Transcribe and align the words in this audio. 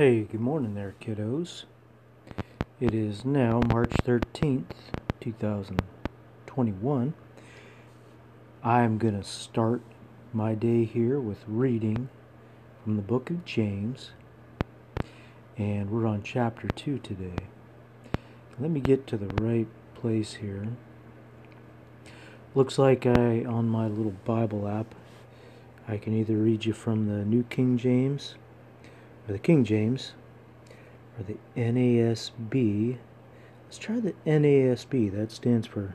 Hey, 0.00 0.22
good 0.22 0.40
morning 0.40 0.72
there, 0.74 0.94
kiddos. 0.98 1.64
It 2.80 2.94
is 2.94 3.22
now 3.26 3.60
March 3.68 3.90
13th, 4.02 4.72
2021. 5.20 7.12
I'm 8.64 8.96
going 8.96 9.20
to 9.20 9.22
start 9.22 9.82
my 10.32 10.54
day 10.54 10.86
here 10.86 11.20
with 11.20 11.44
reading 11.46 12.08
from 12.82 12.96
the 12.96 13.02
book 13.02 13.28
of 13.28 13.44
James, 13.44 14.12
and 15.58 15.90
we're 15.90 16.06
on 16.06 16.22
chapter 16.22 16.66
2 16.68 17.00
today. 17.00 17.36
Let 18.58 18.70
me 18.70 18.80
get 18.80 19.06
to 19.08 19.18
the 19.18 19.44
right 19.44 19.68
place 19.94 20.32
here. 20.32 20.66
Looks 22.54 22.78
like 22.78 23.04
I, 23.04 23.44
on 23.44 23.68
my 23.68 23.86
little 23.86 24.16
Bible 24.24 24.66
app, 24.66 24.94
I 25.86 25.98
can 25.98 26.14
either 26.14 26.36
read 26.36 26.64
you 26.64 26.72
from 26.72 27.06
the 27.06 27.22
New 27.22 27.42
King 27.42 27.76
James 27.76 28.36
or 29.30 29.34
the 29.34 29.38
King 29.38 29.64
James, 29.64 30.12
or 31.16 31.22
the 31.22 31.36
NASB. 31.56 32.98
Let's 33.64 33.78
try 33.78 34.00
the 34.00 34.14
NASB. 34.26 35.12
That 35.12 35.30
stands 35.30 35.68
for 35.68 35.94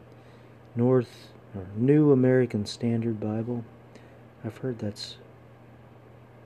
North 0.73 1.27
or 1.53 1.65
New 1.75 2.13
American 2.13 2.65
Standard 2.65 3.19
Bible. 3.19 3.65
I've 4.45 4.57
heard 4.59 4.79
that's 4.79 5.17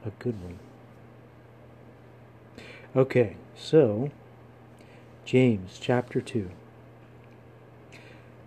a 0.03 0.09
good 0.17 0.41
one. 0.41 0.57
Okay, 2.95 3.37
so 3.55 4.09
James 5.25 5.77
chapter 5.79 6.21
2. 6.21 6.49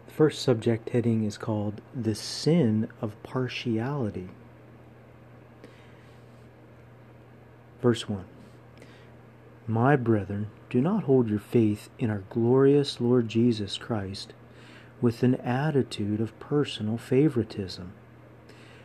The 0.07 0.13
first 0.13 0.43
subject 0.43 0.91
heading 0.91 1.23
is 1.23 1.39
called 1.39 1.81
The 1.95 2.17
Sin 2.17 2.89
of 3.01 3.23
Partiality. 3.23 4.31
Verse 7.81 8.09
1 8.09 8.25
My 9.73 9.97
brethren, 9.97 10.49
do 10.69 10.83
not 10.83 11.05
hold 11.05 11.31
your 11.31 11.39
faith 11.39 11.89
in 11.99 12.11
our 12.11 12.25
glorious 12.29 13.01
Lord 13.01 13.27
Jesus 13.27 13.79
Christ 13.79 14.35
with 15.01 15.23
an 15.23 15.37
attitude 15.37 16.21
of 16.21 16.39
personal 16.39 16.99
favoritism. 16.99 17.95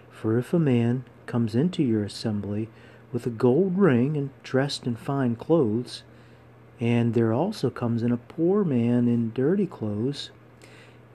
For 0.09 0.37
if 0.37 0.53
a 0.53 0.59
man 0.59 1.03
comes 1.25 1.55
into 1.55 1.83
your 1.83 2.05
assembly 2.05 2.69
with 3.11 3.25
a 3.25 3.29
gold 3.29 3.77
ring 3.77 4.15
and 4.15 4.29
dressed 4.43 4.87
in 4.87 4.95
fine 4.95 5.35
clothes, 5.35 6.03
and 6.79 7.13
there 7.13 7.33
also 7.33 7.69
comes 7.69 8.01
in 8.01 8.13
a 8.13 8.17
poor 8.17 8.63
man 8.63 9.09
in 9.09 9.33
dirty 9.33 9.67
clothes, 9.67 10.29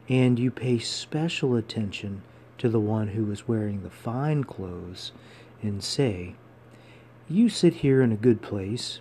and 0.07 0.39
you 0.39 0.51
pay 0.51 0.79
special 0.81 1.57
attention 1.57 2.21
to 2.59 2.69
the 2.69 2.79
one 2.79 3.09
who 3.09 3.33
is 3.33 3.49
wearing 3.49 3.83
the 3.83 3.89
fine 3.89 4.45
clothes, 4.45 5.13
and 5.63 5.83
say, 5.83 6.35
you 7.27 7.49
sit 7.49 7.77
here 7.77 8.03
in 8.03 8.13
a 8.13 8.17
good 8.17 8.43
place, 8.43 9.01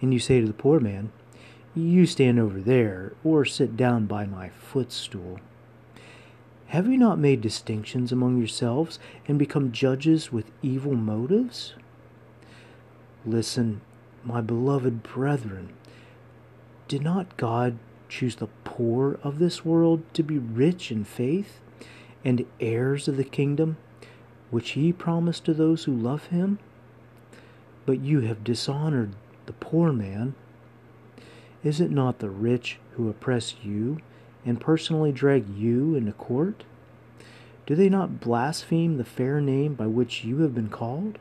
and 0.00 0.12
you 0.12 0.18
say 0.18 0.40
to 0.40 0.46
the 0.46 0.52
poor 0.52 0.80
man, 0.80 1.12
You 1.74 2.06
stand 2.06 2.38
over 2.38 2.60
there, 2.60 3.12
or 3.22 3.44
sit 3.44 3.76
down 3.76 4.06
by 4.06 4.26
my 4.26 4.48
footstool. 4.48 5.40
Have 6.68 6.86
you 6.86 6.96
not 6.96 7.18
made 7.18 7.40
distinctions 7.40 8.12
among 8.12 8.38
yourselves 8.38 8.98
and 9.26 9.38
become 9.38 9.72
judges 9.72 10.30
with 10.30 10.50
evil 10.62 10.94
motives? 10.94 11.74
Listen, 13.26 13.80
my 14.24 14.40
beloved 14.40 15.02
brethren, 15.02 15.70
did 16.88 17.02
not 17.02 17.36
God 17.36 17.78
choose 18.08 18.36
the 18.36 18.48
poor 18.64 19.18
of 19.22 19.38
this 19.38 19.64
world 19.64 20.02
to 20.14 20.22
be 20.22 20.38
rich 20.38 20.90
in 20.90 21.04
faith 21.04 21.60
and 22.24 22.46
heirs 22.60 23.08
of 23.08 23.16
the 23.16 23.24
kingdom 23.24 23.76
which 24.50 24.70
he 24.70 24.92
promised 24.92 25.44
to 25.44 25.54
those 25.54 25.84
who 25.84 25.92
love 25.92 26.26
him? 26.26 26.58
but 27.90 28.00
you 28.00 28.20
have 28.20 28.44
dishonored 28.44 29.10
the 29.50 29.66
poor 29.66 29.92
man. 29.92 30.32
Is 31.64 31.80
it 31.80 31.90
not 31.90 32.20
the 32.20 32.30
rich 32.30 32.78
who 32.92 33.10
oppress 33.10 33.56
you 33.64 33.98
and 34.46 34.60
personally 34.60 35.10
drag 35.10 35.48
you 35.48 35.96
into 35.96 36.12
court? 36.12 36.62
Do 37.66 37.74
they 37.74 37.88
not 37.88 38.20
blaspheme 38.20 38.96
the 38.96 39.04
fair 39.04 39.40
name 39.40 39.74
by 39.74 39.88
which 39.88 40.22
you 40.22 40.38
have 40.42 40.54
been 40.54 40.68
called? 40.68 41.18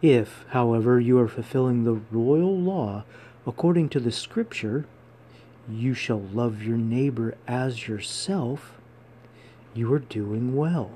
If, 0.00 0.44
however, 0.50 1.00
you 1.00 1.18
are 1.18 1.26
fulfilling 1.26 1.82
the 1.82 2.00
royal 2.12 2.56
law 2.56 3.02
according 3.44 3.88
to 3.88 4.00
the 4.00 4.12
Scripture, 4.12 4.84
you 5.68 5.94
shall 5.94 6.20
love 6.20 6.62
your 6.62 6.76
neighbor 6.76 7.34
as 7.48 7.88
yourself, 7.88 8.78
you 9.74 9.92
are 9.92 9.98
doing 9.98 10.54
well. 10.54 10.92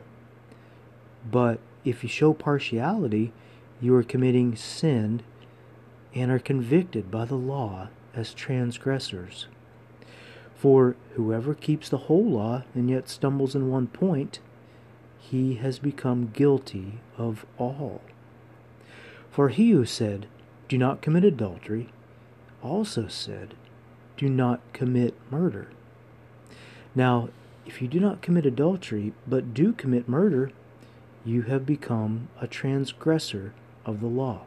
But 1.29 1.59
if 1.85 2.05
you 2.05 2.09
show 2.09 2.35
partiality, 2.35 3.33
you 3.81 3.97
are 3.97 4.05
committing 4.05 4.55
sin 4.55 5.23
and 6.17 6.31
are 6.33 6.39
convicted 6.39 7.11
by 7.11 7.27
the 7.27 7.37
law 7.37 7.89
as 8.15 8.33
transgressors. 8.33 9.49
For 10.55 10.97
whoever 11.13 11.55
keeps 11.55 11.91
the 11.91 11.99
whole 11.99 12.25
law 12.25 12.65
and 12.75 12.89
yet 12.89 13.11
stumbles 13.11 13.55
in 13.55 13.69
one 13.69 13.89
point, 13.89 14.41
he 15.19 15.57
has 15.57 15.79
become 15.79 16.31
guilty 16.33 17.01
of 17.19 17.45
all. 17.59 18.01
For 19.31 19.51
he 19.51 19.73
who 19.73 19.85
said, 19.85 20.27
Do 20.69 20.79
not 20.79 21.03
commit 21.03 21.23
adultery, 21.25 21.91
also 22.63 23.09
said, 23.09 23.55
Do 24.17 24.31
not 24.31 24.61
commit 24.73 25.15
murder. 25.31 25.69
Now, 26.95 27.29
if 27.67 27.83
you 27.83 27.89
do 27.89 28.01
not 28.01 28.23
commit 28.23 28.47
adultery, 28.47 29.13
but 29.27 29.53
do 29.53 29.75
commit 29.75 30.09
murder, 30.09 30.51
you 31.27 31.43
have 31.43 31.67
become 31.67 32.29
a 32.41 32.47
transgressor 32.47 33.53
of 33.85 34.01
the 34.01 34.07
law. 34.07 34.47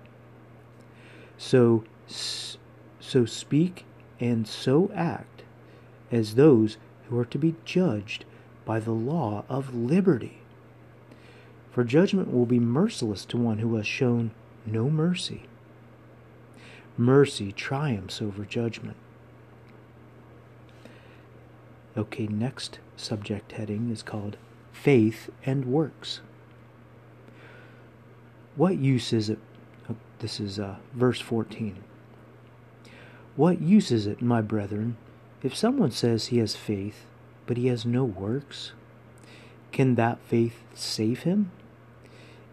So, 1.39 1.85
so 2.05 3.25
speak 3.25 3.85
and 4.19 4.45
so 4.45 4.91
act 4.93 5.43
as 6.11 6.35
those 6.35 6.77
who 7.07 7.17
are 7.17 7.25
to 7.25 7.37
be 7.37 7.55
judged 7.63 8.25
by 8.65 8.81
the 8.81 8.91
law 8.91 9.45
of 9.47 9.73
liberty. 9.73 10.41
For 11.71 11.85
judgment 11.85 12.33
will 12.33 12.45
be 12.45 12.59
merciless 12.59 13.23
to 13.25 13.37
one 13.37 13.59
who 13.59 13.73
has 13.77 13.87
shown 13.87 14.31
no 14.65 14.89
mercy. 14.89 15.43
Mercy 16.97 17.53
triumphs 17.53 18.21
over 18.21 18.43
judgment. 18.43 18.97
Okay, 21.95 22.27
next 22.27 22.79
subject 22.97 23.53
heading 23.53 23.89
is 23.89 24.03
called 24.03 24.35
Faith 24.73 25.29
and 25.45 25.63
Works. 25.65 26.19
What 28.57 28.77
use 28.77 29.13
is 29.13 29.29
it? 29.29 29.39
This 30.19 30.39
is 30.39 30.59
uh, 30.59 30.75
verse 30.93 31.21
14. 31.21 31.77
What 33.35 33.61
use 33.61 33.89
is 33.89 34.05
it, 34.05 34.21
my 34.21 34.41
brethren, 34.41 34.97
if 35.41 35.55
someone 35.55 35.91
says 35.91 36.27
he 36.27 36.39
has 36.39 36.57
faith, 36.57 37.05
but 37.45 37.55
he 37.55 37.67
has 37.67 37.85
no 37.85 38.03
works? 38.03 38.73
Can 39.71 39.95
that 39.95 40.19
faith 40.27 40.61
save 40.73 41.23
him? 41.23 41.51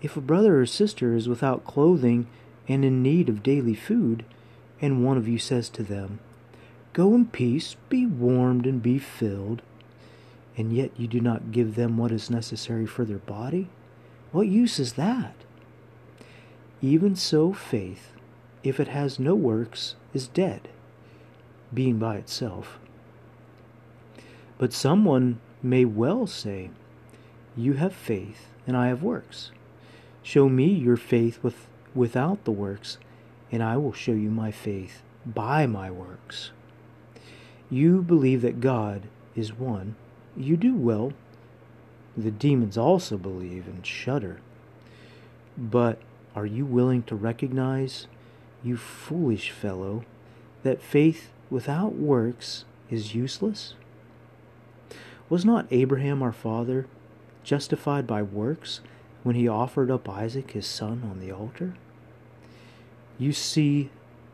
If 0.01 0.17
a 0.17 0.21
brother 0.21 0.61
or 0.61 0.67
sister 0.67 1.17
is 1.17 1.29
without 1.29 1.65
clothing 1.65 2.29
and 2.69 2.85
in 2.85 3.03
need 3.03 3.29
of 3.29 3.43
daily 3.43 3.75
food, 3.75 4.25
and 4.81 5.05
one 5.05 5.17
of 5.17 5.27
you 5.27 5.39
says 5.39 5.69
to 5.71 5.83
them, 5.83 6.21
Go 6.93 7.15
in 7.15 7.27
peace, 7.27 7.75
be 7.89 8.07
warmed 8.07 8.65
and 8.65 8.81
be 8.81 8.99
filled, 8.99 9.63
and 10.57 10.73
yet 10.73 10.93
you 10.97 11.09
do 11.09 11.21
not 11.21 11.51
give 11.51 11.75
them 11.75 11.97
what 11.97 12.13
is 12.13 12.31
necessary 12.31 12.87
for 12.87 13.05
their 13.05 13.19
body, 13.19 13.69
what 14.31 14.47
use 14.47 14.79
is 14.79 14.93
that? 14.93 15.35
Even 16.83 17.17
so, 17.17 17.53
faith, 17.53 18.13
if 18.63 18.79
it 18.79 18.89
has 18.89 19.19
no 19.19 19.35
works, 19.35 19.95
is 20.13 20.29
dead, 20.29 20.69
being 21.73 21.99
by 21.99 22.17
itself. 22.17 22.79
But 24.59 24.73
someone 24.73 25.41
may 25.63 25.85
well 25.85 26.27
say, 26.27 26.71
You 27.57 27.75
have 27.75 27.95
faith, 27.95 28.49
and 28.67 28.77
I 28.77 28.89
have 28.89 29.03
works. 29.03 29.51
Show 30.23 30.49
me 30.49 30.67
your 30.67 30.97
faith 30.97 31.39
with, 31.43 31.69
without 31.95 32.45
the 32.45 32.53
works, 32.53 32.99
and 33.51 33.63
I 33.63 33.77
will 33.77 33.93
show 33.93 34.13
you 34.13 34.31
my 34.31 34.51
faith 34.51 35.03
by 35.25 35.67
my 35.67 35.91
works. 35.91 36.51
You 37.71 38.03
believe 38.03 38.43
that 38.43 38.61
God 38.61 39.03
is 39.35 39.53
one. 39.53 39.97
You 40.37 40.57
do 40.57 40.75
well. 40.75 41.13
The 42.17 42.31
demons 42.31 42.79
also 42.79 43.17
believe 43.17 43.67
and 43.67 43.87
shudder. 43.87 44.41
But 45.57 45.99
are 46.37 46.47
you 46.47 46.67
willing 46.67 47.03
to 47.05 47.17
recognize, 47.17 48.07
you 48.63 48.77
foolish 48.77 49.51
fellow, 49.51 50.05
that 50.63 50.83
faith 50.83 51.31
without 51.49 51.95
works 51.95 52.67
is 52.91 53.15
useless? 53.15 53.73
Was 55.31 55.47
not 55.47 55.67
Abraham 55.71 56.23
our 56.23 56.33
father 56.33 56.87
justified 57.43 58.07
by 58.07 58.21
works 58.23 58.81
when 59.23 59.35
he 59.35 59.49
offered 59.49 59.91
up 59.91 60.09
Isaac 60.09 60.51
his 60.51 60.67
son 60.67 61.03
on 61.11 61.21
the 61.21 61.33
altar? 61.33 61.75
You 63.19 63.33
see, 63.33 63.89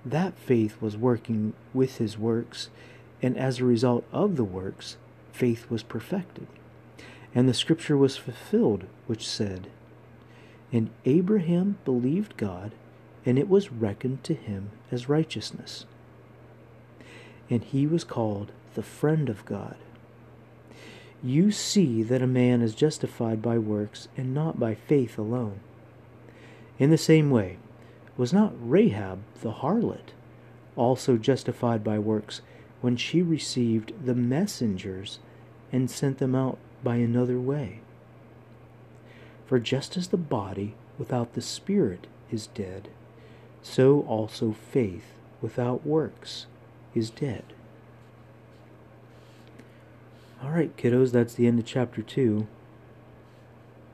that 0.04 0.36
faith 0.36 0.82
was 0.82 0.96
working 0.96 1.52
with 1.72 1.98
his 1.98 2.18
works, 2.18 2.68
and 3.22 3.38
as 3.38 3.60
a 3.60 3.64
result 3.64 4.04
of 4.10 4.34
the 4.34 4.44
works, 4.44 4.96
faith 5.32 5.70
was 5.70 5.84
perfected. 5.84 6.48
And 7.32 7.48
the 7.48 7.54
scripture 7.54 7.96
was 7.96 8.16
fulfilled, 8.16 8.86
which 9.06 9.26
said, 9.26 9.68
and 10.72 10.90
Abraham 11.04 11.78
believed 11.84 12.36
God, 12.36 12.72
and 13.26 13.38
it 13.38 13.48
was 13.48 13.70
reckoned 13.70 14.24
to 14.24 14.34
him 14.34 14.70
as 14.90 15.08
righteousness. 15.08 15.84
And 17.50 17.62
he 17.62 17.86
was 17.86 18.04
called 18.04 18.50
the 18.74 18.82
friend 18.82 19.28
of 19.28 19.44
God. 19.44 19.76
You 21.22 21.52
see 21.52 22.02
that 22.02 22.22
a 22.22 22.26
man 22.26 22.62
is 22.62 22.74
justified 22.74 23.42
by 23.42 23.58
works 23.58 24.08
and 24.16 24.34
not 24.34 24.58
by 24.58 24.74
faith 24.74 25.18
alone. 25.18 25.60
In 26.78 26.90
the 26.90 26.98
same 26.98 27.30
way, 27.30 27.58
was 28.16 28.32
not 28.32 28.54
Rahab 28.58 29.20
the 29.40 29.52
harlot 29.52 30.12
also 30.76 31.16
justified 31.16 31.84
by 31.84 31.98
works 31.98 32.40
when 32.80 32.96
she 32.96 33.22
received 33.22 33.92
the 34.04 34.14
messengers 34.14 35.18
and 35.70 35.90
sent 35.90 36.18
them 36.18 36.34
out 36.34 36.58
by 36.82 36.96
another 36.96 37.38
way? 37.38 37.80
For 39.52 39.58
just 39.58 39.98
as 39.98 40.08
the 40.08 40.16
body 40.16 40.76
without 40.98 41.34
the 41.34 41.42
spirit 41.42 42.06
is 42.30 42.46
dead, 42.46 42.88
so 43.60 44.00
also 44.08 44.52
faith 44.52 45.12
without 45.42 45.86
works 45.86 46.46
is 46.94 47.10
dead. 47.10 47.44
All 50.42 50.48
right, 50.48 50.74
kiddos, 50.78 51.12
that's 51.12 51.34
the 51.34 51.46
end 51.46 51.58
of 51.58 51.66
chapter 51.66 52.00
2. 52.00 52.46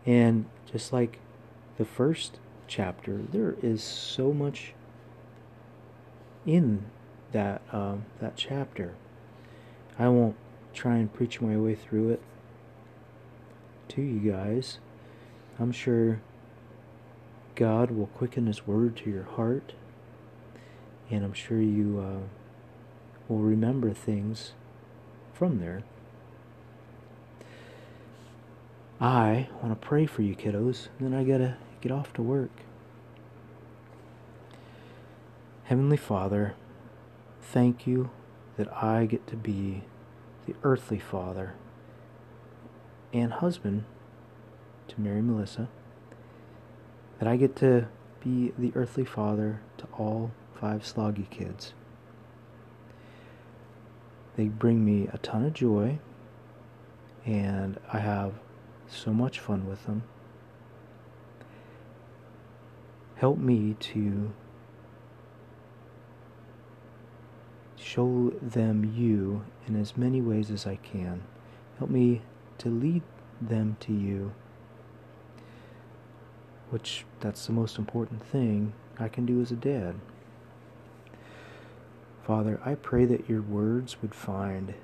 And 0.06 0.44
just 0.70 0.92
like 0.92 1.18
the 1.76 1.84
first 1.84 2.38
chapter, 2.68 3.22
there 3.32 3.56
is 3.60 3.82
so 3.82 4.32
much 4.32 4.74
in 6.46 6.84
that 7.32 7.62
uh, 7.72 7.96
that 8.20 8.36
chapter. 8.36 8.94
I 9.98 10.08
won't 10.08 10.36
try 10.72 10.98
and 10.98 11.12
preach 11.12 11.40
my 11.40 11.56
way 11.56 11.74
through 11.74 12.10
it 12.10 12.22
to 13.88 14.02
you 14.02 14.30
guys. 14.30 14.78
I'm 15.60 15.72
sure 15.72 16.20
God 17.56 17.90
will 17.90 18.06
quicken 18.06 18.46
His 18.46 18.66
word 18.66 18.96
to 18.98 19.10
your 19.10 19.24
heart, 19.24 19.72
and 21.10 21.24
I'm 21.24 21.32
sure 21.32 21.60
you 21.60 22.00
uh, 22.00 22.26
will 23.28 23.40
remember 23.40 23.92
things 23.92 24.52
from 25.32 25.58
there. 25.58 25.82
I 29.00 29.48
want 29.62 29.80
to 29.80 29.86
pray 29.86 30.06
for 30.06 30.22
you, 30.22 30.34
kiddos, 30.34 30.88
then 31.00 31.14
I 31.14 31.24
gotta 31.24 31.56
get 31.80 31.92
off 31.92 32.12
to 32.14 32.22
work. 32.22 32.50
Heavenly 35.64 35.96
Father, 35.96 36.54
thank 37.40 37.86
you 37.86 38.10
that 38.56 38.72
I 38.72 39.06
get 39.06 39.26
to 39.28 39.36
be 39.36 39.82
the 40.46 40.54
earthly 40.62 40.98
father 40.98 41.54
and 43.12 43.32
husband 43.32 43.84
to 44.88 45.00
Mary 45.00 45.22
Melissa, 45.22 45.68
that 47.18 47.28
I 47.28 47.36
get 47.36 47.56
to 47.56 47.88
be 48.22 48.52
the 48.58 48.72
earthly 48.74 49.04
father 49.04 49.60
to 49.78 49.86
all 49.96 50.32
five 50.54 50.82
sloggy 50.82 51.28
kids. 51.30 51.72
They 54.36 54.46
bring 54.46 54.84
me 54.84 55.08
a 55.12 55.18
ton 55.18 55.44
of 55.44 55.52
joy, 55.52 55.98
and 57.24 57.78
I 57.92 57.98
have 57.98 58.34
so 58.88 59.12
much 59.12 59.38
fun 59.40 59.66
with 59.66 59.84
them. 59.86 60.04
Help 63.16 63.38
me 63.38 63.74
to 63.80 64.32
show 67.76 68.32
them 68.40 68.92
you 68.94 69.44
in 69.66 69.74
as 69.74 69.96
many 69.96 70.20
ways 70.20 70.50
as 70.50 70.66
I 70.66 70.76
can. 70.76 71.22
Help 71.78 71.90
me 71.90 72.22
to 72.58 72.68
lead 72.68 73.02
them 73.40 73.76
to 73.80 73.92
you, 73.92 74.32
which 76.70 77.04
that's 77.20 77.46
the 77.46 77.52
most 77.52 77.78
important 77.78 78.22
thing 78.24 78.72
I 78.98 79.08
can 79.08 79.26
do 79.26 79.40
as 79.40 79.50
a 79.50 79.56
dad. 79.56 79.96
Father, 82.24 82.60
I 82.64 82.74
pray 82.74 83.06
that 83.06 83.28
your 83.28 83.40
words 83.40 84.02
would 84.02 84.14
find 84.14 84.74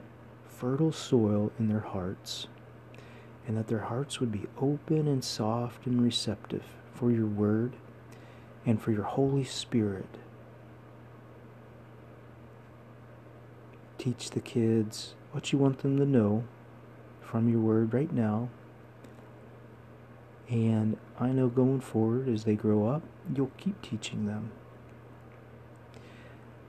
fertile 0.48 0.92
soil 0.92 1.52
in 1.58 1.68
their 1.68 1.80
hearts 1.80 2.46
and 3.46 3.56
that 3.56 3.68
their 3.68 3.80
hearts 3.80 4.20
would 4.20 4.32
be 4.32 4.46
open 4.58 5.06
and 5.06 5.22
soft 5.22 5.86
and 5.86 6.02
receptive 6.02 6.64
for 6.94 7.10
your 7.10 7.26
word 7.26 7.74
and 8.64 8.80
for 8.80 8.92
your 8.92 9.02
Holy 9.02 9.44
Spirit. 9.44 10.08
Teach 13.98 14.30
the 14.30 14.40
kids 14.40 15.14
what 15.32 15.52
you 15.52 15.58
want 15.58 15.80
them 15.80 15.98
to 15.98 16.06
know 16.06 16.44
from 17.20 17.48
your 17.48 17.60
word 17.60 17.92
right 17.92 18.12
now. 18.12 18.48
And 20.48 20.98
I 21.18 21.28
know 21.28 21.48
going 21.48 21.80
forward 21.80 22.28
as 22.28 22.44
they 22.44 22.54
grow 22.54 22.86
up, 22.86 23.02
you'll 23.34 23.50
keep 23.56 23.80
teaching 23.80 24.26
them. 24.26 24.50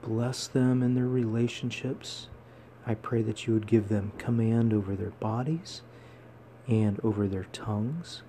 Bless 0.02 0.46
them 0.46 0.82
in 0.82 0.94
their 0.94 1.08
relationships. 1.08 2.28
I 2.86 2.94
pray 2.94 3.22
that 3.22 3.46
you 3.46 3.54
would 3.54 3.66
give 3.66 3.88
them 3.88 4.12
command 4.18 4.72
over 4.72 4.94
their 4.94 5.10
bodies 5.10 5.82
and 6.68 6.98
over 7.02 7.28
their 7.28 7.46
tongues, 7.52 8.22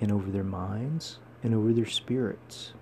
and 0.00 0.10
over 0.10 0.30
their 0.30 0.44
minds, 0.44 1.18
and 1.42 1.54
over 1.54 1.72
their 1.72 1.86
spirits. 1.86 2.72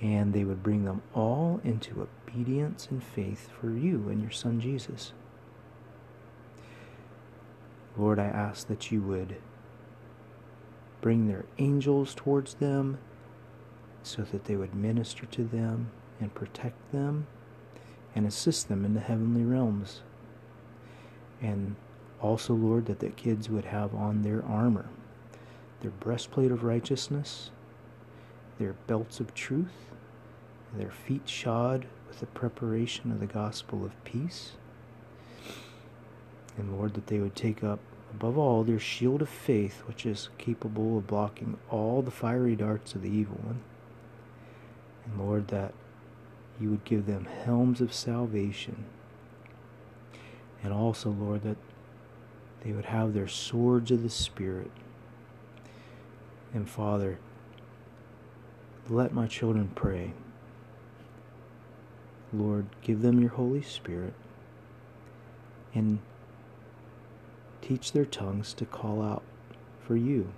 And 0.00 0.32
they 0.32 0.44
would 0.44 0.62
bring 0.62 0.84
them 0.84 1.02
all 1.14 1.60
into 1.64 2.08
obedience 2.28 2.88
and 2.90 3.02
faith 3.02 3.48
for 3.60 3.70
you 3.70 4.08
and 4.08 4.20
your 4.20 4.30
Son 4.30 4.60
Jesus. 4.60 5.12
Lord, 7.96 8.18
I 8.18 8.26
ask 8.26 8.68
that 8.68 8.90
you 8.90 9.00
would 9.02 9.36
bring 11.02 11.28
their 11.28 11.44
angels 11.58 12.14
towards 12.14 12.54
them 12.54 12.96
so 14.02 14.22
that 14.22 14.46
they 14.46 14.56
would 14.56 14.74
minister 14.74 15.26
to 15.26 15.44
them 15.44 15.90
and 16.18 16.34
protect 16.34 16.92
them 16.92 17.26
and 18.14 18.26
assist 18.26 18.68
them 18.68 18.84
in 18.84 18.94
the 18.94 19.00
heavenly 19.00 19.44
realms. 19.44 20.00
And 21.42 21.76
also, 22.20 22.54
Lord, 22.54 22.86
that 22.86 23.00
the 23.00 23.10
kids 23.10 23.50
would 23.50 23.64
have 23.66 23.94
on 23.94 24.22
their 24.22 24.44
armor, 24.44 24.88
their 25.80 25.90
breastplate 25.90 26.52
of 26.52 26.62
righteousness, 26.62 27.50
their 28.58 28.74
belts 28.86 29.18
of 29.18 29.34
truth, 29.34 29.90
their 30.74 30.90
feet 30.90 31.28
shod 31.28 31.86
with 32.08 32.20
the 32.20 32.26
preparation 32.26 33.10
of 33.10 33.18
the 33.20 33.26
gospel 33.26 33.84
of 33.84 34.04
peace. 34.04 34.52
And 36.56 36.76
Lord, 36.76 36.94
that 36.94 37.08
they 37.08 37.18
would 37.18 37.34
take 37.34 37.64
up, 37.64 37.80
above 38.14 38.36
all, 38.38 38.62
their 38.62 38.78
shield 38.78 39.22
of 39.22 39.28
faith, 39.28 39.82
which 39.86 40.04
is 40.06 40.28
capable 40.38 40.98
of 40.98 41.06
blocking 41.06 41.58
all 41.70 42.02
the 42.02 42.10
fiery 42.10 42.54
darts 42.54 42.94
of 42.94 43.02
the 43.02 43.10
evil 43.10 43.38
one. 43.42 43.60
And 45.04 45.18
Lord, 45.18 45.48
that 45.48 45.72
you 46.60 46.70
would 46.70 46.84
give 46.84 47.06
them 47.06 47.26
helms 47.44 47.80
of 47.80 47.92
salvation. 47.92 48.84
And 50.62 50.72
also, 50.72 51.10
Lord, 51.10 51.42
that 51.42 51.56
they 52.62 52.72
would 52.72 52.84
have 52.84 53.14
their 53.14 53.28
swords 53.28 53.90
of 53.90 54.02
the 54.02 54.10
Spirit. 54.10 54.70
And 56.54 56.68
Father, 56.68 57.18
let 58.88 59.12
my 59.12 59.26
children 59.26 59.72
pray. 59.74 60.12
Lord, 62.32 62.66
give 62.82 63.02
them 63.02 63.20
your 63.20 63.30
Holy 63.30 63.62
Spirit 63.62 64.14
and 65.74 65.98
teach 67.72 67.92
their 67.92 68.04
tongues 68.04 68.52
to 68.52 68.66
call 68.66 69.00
out 69.00 69.22
for 69.80 69.96
you, 69.96 70.30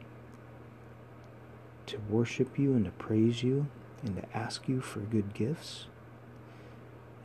to 1.84 1.98
worship 2.08 2.56
you 2.56 2.74
and 2.74 2.84
to 2.84 2.92
praise 2.92 3.42
you 3.42 3.66
and 4.04 4.14
to 4.14 4.36
ask 4.36 4.68
you 4.68 4.80
for 4.80 5.00
good 5.00 5.34
gifts 5.34 5.86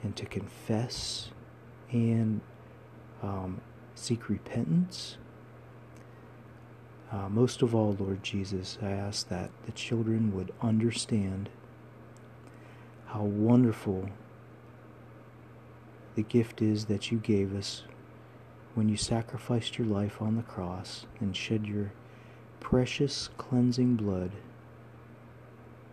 and 0.01 0.15
to 0.15 0.25
confess 0.25 1.29
and 1.91 2.41
um, 3.21 3.61
seek 3.93 4.29
repentance. 4.29 5.17
Uh, 7.11 7.29
most 7.29 7.61
of 7.61 7.75
all, 7.75 7.95
Lord 7.99 8.23
Jesus, 8.23 8.79
I 8.81 8.89
ask 8.89 9.29
that 9.29 9.51
the 9.67 9.71
children 9.73 10.35
would 10.35 10.51
understand 10.59 11.49
how 13.05 13.21
wonderful 13.21 14.09
the 16.15 16.23
gift 16.23 16.63
is 16.63 16.85
that 16.85 17.11
you 17.11 17.19
gave 17.19 17.55
us 17.55 17.83
when 18.79 18.87
you 18.87 18.95
sacrificed 18.95 19.77
your 19.77 19.85
life 19.85 20.21
on 20.21 20.37
the 20.37 20.41
cross 20.41 21.05
and 21.19 21.35
shed 21.35 21.67
your 21.67 21.91
precious 22.61 23.29
cleansing 23.37 23.97
blood. 23.97 24.31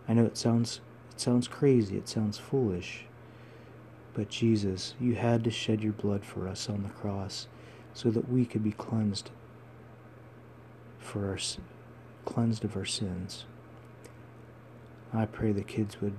I 0.08 0.14
know 0.14 0.24
it 0.24 0.36
sounds 0.36 0.80
it 1.10 1.20
sounds 1.20 1.48
crazy, 1.48 1.96
it 1.96 2.08
sounds 2.08 2.38
foolish, 2.38 3.06
but 4.14 4.28
Jesus, 4.28 4.94
you 5.00 5.16
had 5.16 5.42
to 5.42 5.50
shed 5.50 5.82
your 5.82 5.94
blood 5.94 6.24
for 6.24 6.46
us 6.46 6.68
on 6.68 6.84
the 6.84 6.88
cross 6.90 7.48
so 7.92 8.08
that 8.12 8.30
we 8.30 8.44
could 8.44 8.62
be 8.62 8.70
cleansed 8.70 9.30
for 11.00 11.26
our 11.30 11.38
cleansed 12.24 12.64
of 12.64 12.76
our 12.76 12.84
sins. 12.84 13.46
I 15.12 15.26
pray 15.26 15.50
the 15.50 15.64
kids 15.64 16.00
would 16.00 16.14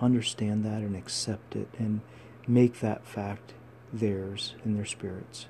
understand 0.00 0.64
that 0.64 0.80
and 0.80 0.96
accept 0.96 1.54
it 1.54 1.68
and 1.78 2.00
make 2.46 2.80
that 2.80 3.04
fact 3.04 3.52
theirs 3.92 4.54
in 4.64 4.74
their 4.74 4.86
spirits. 4.86 5.48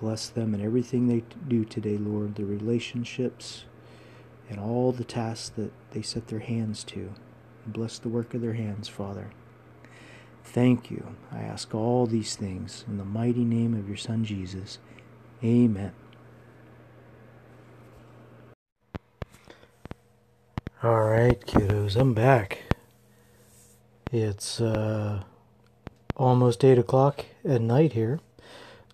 Bless 0.00 0.28
them 0.28 0.54
in 0.54 0.60
everything 0.60 1.08
they 1.08 1.24
do 1.48 1.64
today, 1.64 1.96
Lord, 1.96 2.36
the 2.36 2.44
relationships 2.44 3.64
and 4.48 4.60
all 4.60 4.92
the 4.92 5.04
tasks 5.04 5.50
that 5.56 5.72
they 5.90 6.02
set 6.02 6.28
their 6.28 6.38
hands 6.38 6.84
to. 6.84 7.12
Bless 7.66 7.98
the 7.98 8.08
work 8.08 8.32
of 8.32 8.40
their 8.40 8.52
hands, 8.54 8.86
Father. 8.88 9.30
Thank 10.44 10.90
you. 10.90 11.16
I 11.32 11.40
ask 11.40 11.74
all 11.74 12.06
these 12.06 12.36
things 12.36 12.84
in 12.86 12.96
the 12.96 13.04
mighty 13.04 13.44
name 13.44 13.74
of 13.74 13.88
your 13.88 13.96
Son 13.96 14.24
Jesus. 14.24 14.78
Amen. 15.42 15.92
All 20.80 21.02
right, 21.04 21.40
kiddos, 21.40 21.96
I'm 21.96 22.14
back. 22.14 22.62
It's 24.12 24.60
uh, 24.60 25.24
almost 26.16 26.64
8 26.64 26.78
o'clock 26.78 27.26
at 27.44 27.60
night 27.60 27.92
here, 27.94 28.20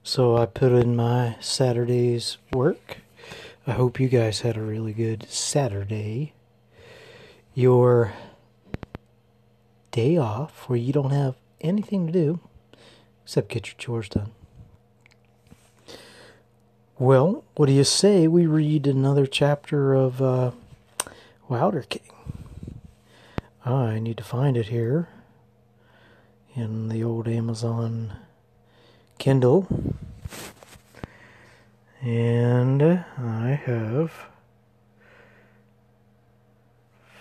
so 0.06 0.36
I 0.36 0.44
put 0.44 0.70
in 0.72 0.94
my 0.94 1.36
Saturday's 1.40 2.36
work. 2.52 2.98
I 3.66 3.72
hope 3.72 3.98
you 3.98 4.08
guys 4.08 4.42
had 4.42 4.58
a 4.58 4.62
really 4.62 4.92
good 4.92 5.26
Saturday. 5.30 6.34
Your 7.54 8.12
day 9.90 10.18
off 10.18 10.68
where 10.68 10.78
you 10.78 10.92
don't 10.92 11.10
have 11.12 11.36
anything 11.62 12.06
to 12.06 12.12
do 12.12 12.40
except 13.24 13.48
get 13.48 13.68
your 13.68 13.76
chores 13.78 14.10
done. 14.10 14.32
Well, 16.98 17.42
what 17.56 17.66
do 17.66 17.72
you 17.72 17.84
say 17.84 18.28
we 18.28 18.44
read 18.44 18.86
another 18.86 19.26
chapter 19.26 19.94
of 19.94 20.20
uh, 20.20 20.50
Wilder 21.48 21.82
King? 21.82 22.02
I 23.64 23.98
need 24.00 24.18
to 24.18 24.24
find 24.24 24.58
it 24.58 24.66
here 24.66 25.08
in 26.54 26.90
the 26.90 27.02
old 27.02 27.26
Amazon 27.26 28.12
Kindle. 29.18 29.66
And 32.00 32.82
I 32.82 33.60
have 33.64 34.12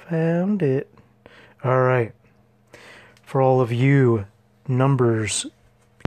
found 0.09 0.61
it. 0.61 0.89
All 1.63 1.81
right 1.81 2.13
for 3.33 3.41
all 3.41 3.61
of 3.61 3.71
you 3.71 4.27
numbers 4.67 5.47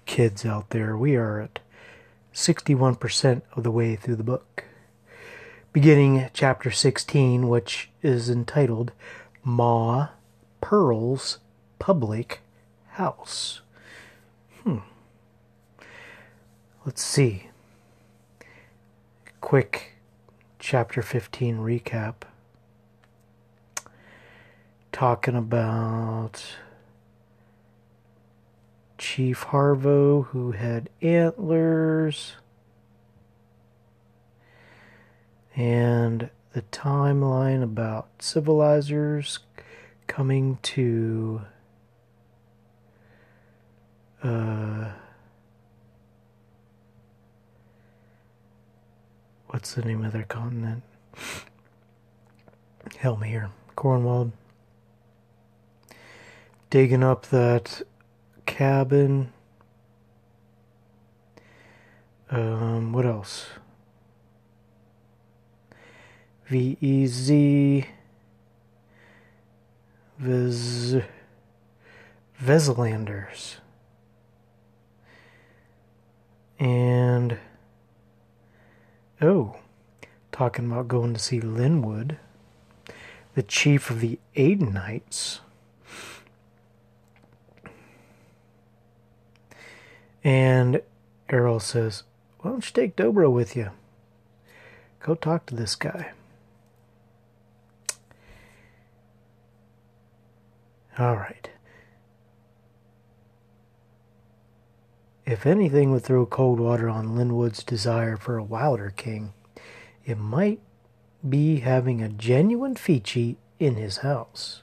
kids 0.04 0.46
out 0.46 0.70
there, 0.70 0.96
we 0.96 1.16
are 1.16 1.40
at 1.40 1.58
61% 2.32 3.42
of 3.56 3.64
the 3.64 3.70
way 3.72 3.96
through 3.96 4.14
the 4.14 4.22
book. 4.22 4.62
Beginning 5.72 6.30
chapter 6.32 6.70
16, 6.70 7.48
which 7.48 7.90
is 8.00 8.30
entitled 8.30 8.92
Ma 9.42 10.10
Pearl's 10.60 11.38
Public 11.80 12.42
House. 12.90 13.60
Hmm. 14.62 14.78
Let's 16.86 17.02
see. 17.02 17.48
Quick 19.40 19.94
chapter 20.60 21.02
15 21.02 21.56
recap. 21.56 22.14
Talking 24.92 25.34
about 25.34 26.44
Chief 28.98 29.46
Harvo, 29.46 30.26
who 30.26 30.52
had 30.52 30.88
antlers, 31.02 32.34
and 35.56 36.30
the 36.52 36.62
timeline 36.70 37.64
about 37.64 38.16
civilizers 38.20 39.40
coming 40.06 40.60
to 40.62 41.42
uh, 44.22 44.92
what's 49.56 49.72
the 49.72 49.80
name 49.80 50.04
of 50.04 50.12
their 50.12 50.24
continent? 50.24 50.82
Help 52.98 53.20
me 53.20 53.28
here. 53.28 53.48
Corenwald. 53.74 54.32
Digging 56.68 57.02
up 57.02 57.24
that 57.28 57.80
cabin. 58.44 59.32
Um, 62.30 62.92
what 62.92 63.06
else? 63.06 63.46
VEZ. 66.50 67.86
Vez. 70.18 70.96
Veselanders. 72.44 73.54
And. 76.58 77.38
Oh, 79.20 79.56
talking 80.30 80.70
about 80.70 80.88
going 80.88 81.14
to 81.14 81.20
see 81.20 81.40
Linwood, 81.40 82.18
the 83.34 83.42
chief 83.42 83.88
of 83.90 84.00
the 84.00 84.18
Aidenites. 84.36 85.40
And 90.22 90.82
Errol 91.30 91.60
says, 91.60 92.02
Why 92.40 92.50
don't 92.50 92.66
you 92.66 92.72
take 92.72 92.96
Dobro 92.96 93.32
with 93.32 93.56
you? 93.56 93.70
Go 95.00 95.14
talk 95.14 95.46
to 95.46 95.54
this 95.54 95.76
guy. 95.76 96.10
All 100.98 101.16
right. 101.16 101.48
If 105.26 105.44
anything 105.44 105.90
would 105.90 106.04
throw 106.04 106.24
cold 106.24 106.60
water 106.60 106.88
on 106.88 107.16
Linwood's 107.16 107.64
desire 107.64 108.16
for 108.16 108.38
a 108.38 108.44
wilder 108.44 108.92
king, 108.96 109.32
it 110.04 110.18
might 110.18 110.60
be 111.28 111.60
having 111.60 112.00
a 112.00 112.08
genuine 112.08 112.76
Feechie 112.76 113.34
in 113.58 113.74
his 113.74 113.98
house. 113.98 114.62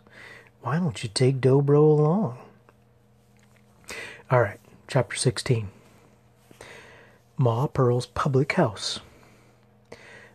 Why 0.61 0.79
don't 0.79 1.03
you 1.03 1.09
take 1.13 1.41
Dobro 1.41 1.81
along? 1.81 2.37
All 4.31 4.39
right 4.39 4.59
chapter 4.87 5.17
16. 5.17 5.69
Ma 7.35 7.67
Pearl's 7.67 8.05
public 8.05 8.53
house. 8.53 9.01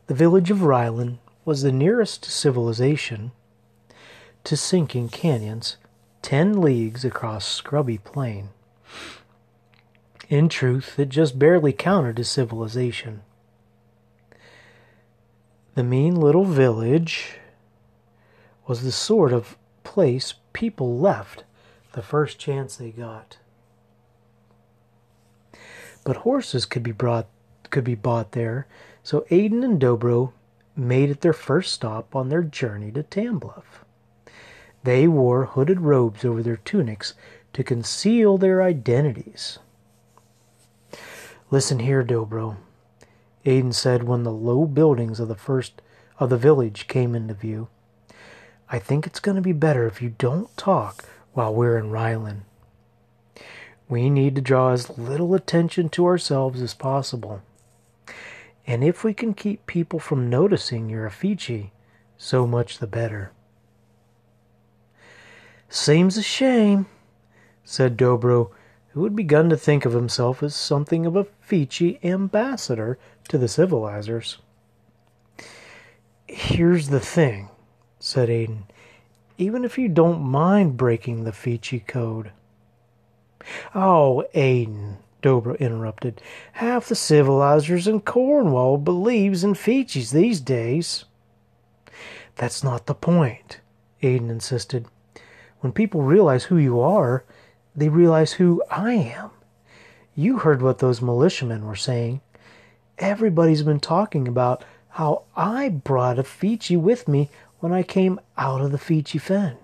The 0.08 0.14
village 0.14 0.50
of 0.50 0.62
Ryland 0.62 1.18
was 1.46 1.62
the 1.62 1.72
nearest 1.72 2.24
to 2.24 2.30
civilization 2.30 3.32
to 4.44 4.56
sinking 4.56 5.08
canyons, 5.08 5.76
ten 6.20 6.60
leagues 6.60 7.04
across 7.04 7.46
scrubby 7.46 7.98
plain. 7.98 8.50
In 10.28 10.48
truth, 10.48 10.98
it 10.98 11.08
just 11.08 11.38
barely 11.38 11.72
counted 11.72 12.18
as 12.20 12.28
civilization. 12.28 13.22
The 15.74 15.84
mean 15.84 16.16
little 16.16 16.44
village 16.44 17.38
was 18.66 18.82
the 18.82 18.92
sort 18.92 19.32
of 19.32 19.56
place 19.84 20.34
people 20.52 20.98
left 20.98 21.44
the 21.92 22.02
first 22.02 22.38
chance 22.38 22.76
they 22.76 22.90
got 22.90 23.38
but 26.08 26.16
horses 26.16 26.64
could 26.64 26.82
be 26.82 26.90
brought 26.90 27.26
could 27.68 27.84
be 27.84 27.94
bought 27.94 28.32
there. 28.32 28.66
So 29.02 29.26
Aiden 29.30 29.62
and 29.62 29.78
Dobro 29.78 30.32
made 30.74 31.10
it 31.10 31.20
their 31.20 31.34
first 31.34 31.70
stop 31.70 32.16
on 32.16 32.30
their 32.30 32.42
journey 32.42 32.90
to 32.92 33.02
Tambluff. 33.02 33.84
They 34.84 35.06
wore 35.06 35.44
hooded 35.44 35.82
robes 35.82 36.24
over 36.24 36.42
their 36.42 36.56
tunics 36.56 37.12
to 37.52 37.62
conceal 37.62 38.38
their 38.38 38.62
identities. 38.62 39.58
Listen 41.50 41.78
here, 41.78 42.04
Dobro, 42.04 42.56
Aiden 43.46 43.72
said 43.72 44.02
when 44.02 44.22
the 44.22 44.32
low 44.32 44.66
buildings 44.66 45.18
of 45.18 45.28
the 45.28 45.34
first 45.34 45.80
of 46.18 46.28
the 46.28 46.36
village 46.36 46.86
came 46.88 47.14
into 47.14 47.32
view. 47.32 47.68
I 48.68 48.78
think 48.78 49.06
it's 49.06 49.20
going 49.20 49.36
to 49.36 49.42
be 49.42 49.52
better 49.52 49.86
if 49.86 50.02
you 50.02 50.10
don't 50.10 50.54
talk 50.58 51.04
while 51.32 51.54
we're 51.54 51.78
in 51.78 51.90
Ryland. 51.90 52.42
We 53.88 54.10
need 54.10 54.34
to 54.34 54.42
draw 54.42 54.72
as 54.72 54.98
little 54.98 55.34
attention 55.34 55.88
to 55.90 56.04
ourselves 56.04 56.60
as 56.60 56.74
possible. 56.74 57.40
And 58.66 58.84
if 58.84 59.02
we 59.02 59.14
can 59.14 59.32
keep 59.32 59.66
people 59.66 59.98
from 59.98 60.28
noticing 60.28 60.90
you're 60.90 61.06
a 61.06 61.10
Feechie, 61.10 61.70
so 62.18 62.46
much 62.46 62.78
the 62.78 62.86
better. 62.86 63.32
Seems 65.70 66.18
a 66.18 66.22
shame, 66.22 66.84
said 67.64 67.96
Dobro, 67.96 68.50
who 68.88 69.04
had 69.04 69.14
begun 69.14 69.50
to 69.50 69.56
think 69.56 69.84
of 69.84 69.92
himself 69.92 70.42
as 70.42 70.54
something 70.54 71.06
of 71.06 71.16
a 71.16 71.26
Feechie 71.46 72.02
ambassador 72.04 72.98
to 73.28 73.38
the 73.38 73.48
civilizers. 73.48 74.38
Here's 76.26 76.88
the 76.88 77.00
thing, 77.00 77.48
said 77.98 78.28
Aiden. 78.28 78.64
Even 79.36 79.64
if 79.64 79.78
you 79.78 79.88
don't 79.88 80.20
mind 80.20 80.76
breaking 80.76 81.24
the 81.24 81.30
Feechie 81.30 81.86
code, 81.86 82.32
Oh, 83.74 84.24
Aiden, 84.34 84.96
Dobro 85.22 85.58
interrupted. 85.58 86.20
Half 86.54 86.88
the 86.88 86.94
civilizers 86.94 87.86
in 87.86 88.00
Corenwald 88.00 88.84
believes 88.84 89.44
in 89.44 89.54
Feechies 89.54 90.12
these 90.12 90.40
days. 90.40 91.04
That's 92.36 92.62
not 92.62 92.86
the 92.86 92.94
point, 92.94 93.60
Aiden 94.02 94.30
insisted. 94.30 94.86
When 95.60 95.72
people 95.72 96.02
realize 96.02 96.44
who 96.44 96.56
you 96.56 96.80
are, 96.80 97.24
they 97.78 97.88
realize 97.88 98.32
who 98.32 98.62
I 98.70 98.92
am. 98.92 99.30
You 100.16 100.38
heard 100.38 100.62
what 100.62 100.78
those 100.78 101.00
militiamen 101.00 101.64
were 101.64 101.76
saying. 101.76 102.20
Everybody's 102.98 103.62
been 103.62 103.78
talking 103.78 104.26
about 104.26 104.64
how 104.90 105.22
I 105.36 105.68
brought 105.68 106.18
a 106.18 106.24
Feechie 106.24 106.80
with 106.80 107.06
me 107.06 107.30
when 107.60 107.72
I 107.72 107.84
came 107.84 108.18
out 108.36 108.60
of 108.60 108.72
the 108.72 108.78
Feechie 108.78 109.20
Fen. 109.20 109.56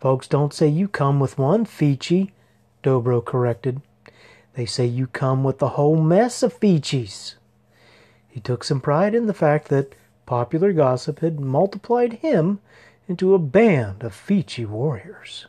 Folks 0.00 0.26
don't 0.26 0.54
say 0.54 0.66
you 0.66 0.88
come 0.88 1.20
with 1.20 1.36
one 1.36 1.66
Feechie, 1.66 2.30
Dobro 2.82 3.22
corrected. 3.22 3.82
They 4.54 4.64
say 4.64 4.86
you 4.86 5.06
come 5.06 5.44
with 5.44 5.58
the 5.58 5.70
whole 5.70 5.96
mess 5.96 6.42
of 6.42 6.58
Feechies. 6.58 7.34
He 8.28 8.40
took 8.40 8.64
some 8.64 8.80
pride 8.80 9.14
in 9.14 9.26
the 9.26 9.34
fact 9.34 9.68
that 9.68 9.94
popular 10.24 10.72
gossip 10.72 11.20
had 11.20 11.38
multiplied 11.38 12.14
him 12.14 12.60
into 13.06 13.34
a 13.34 13.38
band 13.38 14.02
of 14.02 14.14
Feechie 14.14 14.66
warriors. 14.66 15.46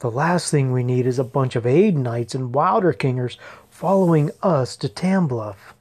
The 0.00 0.10
last 0.10 0.50
thing 0.50 0.72
we 0.72 0.82
need 0.82 1.06
is 1.06 1.18
a 1.18 1.24
bunch 1.24 1.56
of 1.56 1.64
Aidenites 1.64 2.34
and 2.34 2.54
Wilder 2.54 2.92
Kingers 2.92 3.38
following 3.70 4.30
us 4.42 4.76
to 4.76 4.88
Tambluff. 4.88 5.74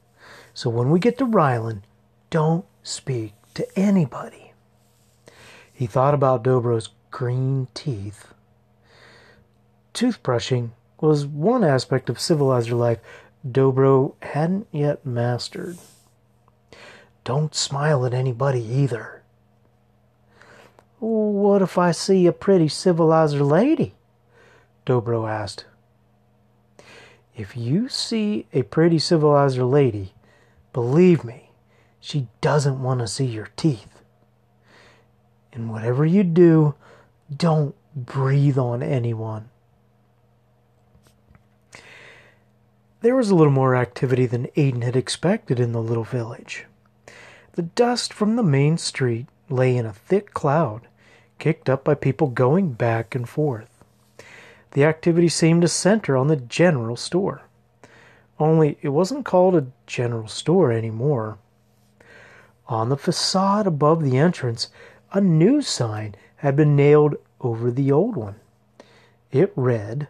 So 0.54 0.70
when 0.70 0.90
we 0.90 1.00
get 1.00 1.18
to 1.18 1.26
Ryland, 1.26 1.82
don't 2.30 2.66
speak 2.82 3.34
to 3.56 3.68
anybody. 3.78 4.54
He 5.74 5.86
thought 5.86 6.14
about 6.14 6.44
Dobro's 6.44 6.90
green 7.12 7.68
teeth. 7.74 8.34
Toothbrushing 9.94 10.72
was 11.02 11.26
one 11.26 11.64
aspect 11.64 12.10
of 12.10 12.20
civilizer 12.20 12.76
life 12.76 13.00
Dobro 13.46 14.16
hadn't 14.22 14.68
yet 14.72 15.06
mastered. 15.06 15.78
Don't 17.26 17.54
smile 17.54 18.06
at 18.06 18.14
anybody 18.14 18.62
either. 18.62 19.22
What 21.00 21.62
if 21.62 21.78
I 21.78 21.92
see 21.92 22.26
a 22.26 22.32
pretty 22.32 22.70
civilizer 22.70 23.44
lady? 23.44 23.94
Dobro 24.86 25.28
asked. 25.28 25.66
If 27.36 27.58
you 27.58 27.90
see 27.90 28.48
a 28.54 28.62
pretty 28.64 29.00
civilizer 29.00 29.66
lady, 29.66 30.14
believe 30.72 31.24
me, 31.24 31.50
she 32.00 32.28
doesn't 32.40 32.82
want 32.82 33.02
to 33.02 33.08
see 33.08 33.26
your 33.26 33.50
teeth. 33.58 34.02
And 35.52 35.70
whatever 35.70 36.06
you 36.06 36.24
do, 36.24 36.76
don't 37.36 37.76
breathe 37.96 38.58
on 38.58 38.84
anyone. 38.84 39.50
There 43.02 43.16
was 43.16 43.30
a 43.30 43.36
little 43.36 43.54
more 43.54 43.76
activity 43.76 44.26
than 44.26 44.48
Aiden 44.56 44.84
had 44.84 44.96
expected 44.96 45.60
in 45.60 45.74
the 45.74 45.82
little 45.82 46.04
village. 46.04 46.66
The 47.54 47.64
dust 47.64 48.14
from 48.14 48.36
the 48.36 48.44
main 48.44 48.78
street 48.78 49.28
lay 49.50 49.76
in 49.76 49.86
a 49.86 49.94
thick 49.94 50.34
cloud, 50.34 50.88
kicked 51.38 51.70
up 51.70 51.84
by 51.84 51.96
people 51.96 52.28
going 52.28 52.74
back 52.74 53.14
and 53.14 53.28
forth 53.28 53.75
the 54.76 54.84
activity 54.84 55.30
seemed 55.30 55.62
to 55.62 55.70
center 55.70 56.18
on 56.18 56.28
the 56.28 56.36
general 56.36 56.98
store. 56.98 57.44
Only 58.38 58.78
it 58.82 58.90
wasn't 58.90 59.24
called 59.24 59.56
a 59.56 59.68
general 59.88 60.28
store 60.28 60.70
anymore. 60.70 61.38
On 62.68 62.90
the 62.90 62.98
facade 62.98 63.68
above 63.68 64.04
the 64.04 64.18
entrance, 64.18 64.68
a 65.14 65.22
new 65.22 65.62
sign 65.62 66.16
had 66.38 66.58
been 66.58 66.76
nailed 66.76 67.16
over 67.40 67.72
the 67.72 67.90
old 67.90 68.18
one. 68.18 68.36
It 69.32 69.54
read, 69.56 70.10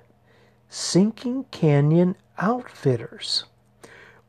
Sinking 0.67 1.45
Canyon 1.51 2.15
Outfitters. 2.39 3.45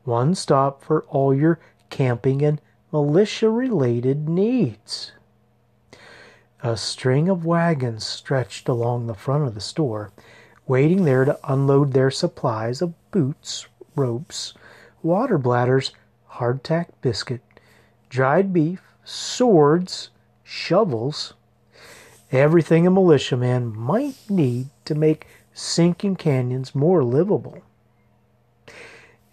One 0.03 0.35
stop 0.35 0.83
for 0.83 1.01
all 1.05 1.33
your 1.33 1.57
camping 1.89 2.43
and 2.43 2.61
militia 2.91 3.49
related 3.49 4.29
needs. 4.29 5.13
A 6.63 6.75
string 6.75 7.29
of 7.29 7.45
wagons 7.45 8.03
stretched 8.03 8.67
along 8.67 9.05
the 9.05 9.13
front 9.13 9.43
of 9.43 9.53
the 9.53 9.61
store, 9.61 10.11
waiting 10.65 11.05
there 11.05 11.23
to 11.23 11.39
unload 11.43 11.93
their 11.93 12.09
supplies 12.09 12.81
of 12.81 12.95
boots, 13.11 13.67
ropes, 13.95 14.55
water 15.03 15.37
bladders, 15.37 15.91
hardtack 16.31 16.87
biscuit, 17.01 17.41
dried 18.09 18.53
beef, 18.53 18.81
swords, 19.03 20.09
shovels, 20.43 21.35
everything 22.31 22.87
a 22.87 22.91
militiaman 22.91 23.77
might 23.77 24.17
need 24.27 24.69
to 24.85 24.95
make 24.95 25.27
sinking 25.53 26.15
canyons 26.15 26.73
more 26.73 27.03
livable. 27.03 27.61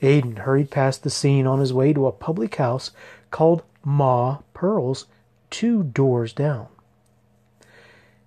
Aiden 0.02 0.40
hurried 0.40 0.70
past 0.70 1.02
the 1.02 1.10
scene 1.10 1.46
on 1.46 1.60
his 1.60 1.72
way 1.72 1.94
to 1.94 2.06
a 2.06 2.12
public 2.12 2.56
house 2.56 2.90
called 3.30 3.62
Ma 3.82 4.38
Pearl's 4.52 5.06
two 5.48 5.82
doors 5.82 6.34
down. 6.34 6.68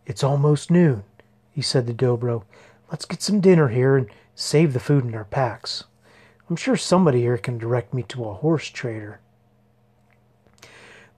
It's 0.07 0.23
almost 0.23 0.71
noon, 0.71 1.03
he 1.51 1.61
said 1.61 1.85
to 1.85 1.93
Dobro. 1.93 2.43
Let's 2.89 3.03
get 3.03 3.21
some 3.21 3.41
dinner 3.41 3.67
here 3.67 3.97
and 3.97 4.07
save 4.35 4.71
the 4.71 4.79
food 4.79 5.03
in 5.03 5.13
our 5.13 5.25
packs. 5.25 5.83
I'm 6.49 6.55
sure 6.55 6.77
somebody 6.77 7.19
here 7.19 7.37
can 7.37 7.57
direct 7.57 7.93
me 7.93 8.03
to 8.03 8.23
a 8.23 8.35
horse 8.35 8.69
trader. 8.69 9.19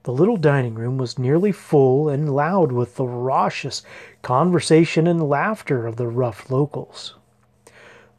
The 0.02 0.12
little 0.12 0.36
dining 0.36 0.74
room 0.74 0.98
was 0.98 1.20
nearly 1.20 1.52
full 1.52 2.08
and 2.08 2.34
loud 2.34 2.72
with 2.72 2.96
the 2.96 3.06
raucous 3.06 3.84
conversation 4.22 5.06
and 5.06 5.28
laughter 5.28 5.86
of 5.86 5.94
the 5.94 6.08
rough 6.08 6.50
locals. 6.50 7.14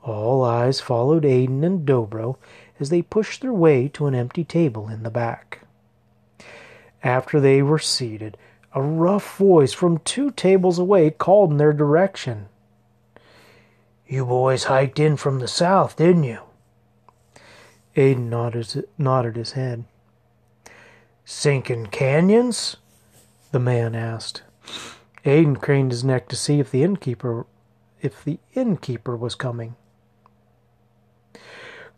All 0.03 0.41
eyes 0.41 0.79
followed 0.79 1.23
Aiden 1.23 1.65
and 1.65 1.85
Dobro 1.85 2.37
as 2.79 2.89
they 2.89 3.01
pushed 3.01 3.41
their 3.41 3.51
way 3.51 3.89
to 3.89 4.07
an 4.07 4.15
empty 4.15 4.45
table 4.45 4.87
in 4.87 5.03
the 5.03 5.09
back. 5.09 5.63
After 7.03 7.41
they 7.41 7.61
were 7.61 7.77
seated, 7.77 8.37
a 8.73 8.81
rough 8.81 9.37
voice 9.37 9.73
from 9.73 9.99
two 9.99 10.31
tables 10.31 10.79
away 10.79 11.09
called 11.09 11.51
in 11.51 11.57
their 11.57 11.73
direction. 11.73 12.47
You 14.07 14.25
boys 14.25 14.65
hiked 14.65 14.99
in 14.99 15.17
from 15.17 15.39
the 15.39 15.47
south, 15.47 15.95
didn't 15.95 16.23
you? 16.23 16.39
Aiden 17.95 18.29
nodded, 18.29 18.87
nodded 18.97 19.35
his 19.35 19.53
head. 19.53 19.85
Sinking 21.25 21.87
canyons? 21.87 22.77
The 23.51 23.59
man 23.59 23.95
asked. 23.95 24.43
Aiden 25.25 25.61
craned 25.61 25.91
his 25.91 26.03
neck 26.03 26.27
to 26.29 26.35
see 26.35 26.59
if 26.59 26.71
the 26.71 26.83
innkeeper 26.83 27.45
if 28.01 28.23
the 28.23 28.39
innkeeper 28.53 29.15
was 29.15 29.35
coming. 29.35 29.75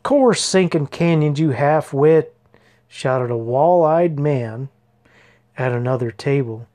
Course 0.04 0.44
sinking 0.44 0.88
canyons, 0.88 1.40
you 1.40 1.52
half 1.52 1.94
wit, 1.94 2.36
shouted 2.90 3.32
a 3.32 3.38
wall 3.38 3.86
eyed 3.86 4.20
man 4.20 4.68
at 5.58 5.72
another 5.72 6.12
table. 6.12 6.68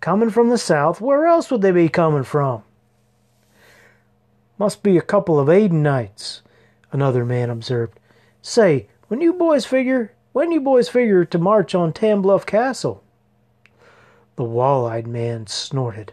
Coming 0.00 0.30
from 0.30 0.48
the 0.48 0.58
south, 0.58 1.00
where 1.00 1.26
else 1.26 1.50
would 1.50 1.62
they 1.62 1.72
be 1.72 1.88
coming 1.88 2.24
from? 2.24 2.62
Must 4.58 4.82
be 4.82 4.96
a 4.96 5.02
couple 5.02 5.38
of 5.38 5.48
Aidenites, 5.48 6.42
another 6.92 7.24
man 7.24 7.50
observed. 7.50 7.98
Say, 8.42 8.88
when 9.08 9.20
you 9.20 9.32
boys 9.32 9.64
figure 9.64 10.12
when 10.32 10.52
you 10.52 10.60
boys 10.60 10.88
figure 10.88 11.24
to 11.24 11.38
march 11.38 11.74
on 11.74 11.92
Tambluff 11.92 12.46
Castle? 12.46 13.02
The 14.36 14.44
wall-eyed 14.44 15.06
man 15.06 15.46
snorted. 15.46 16.12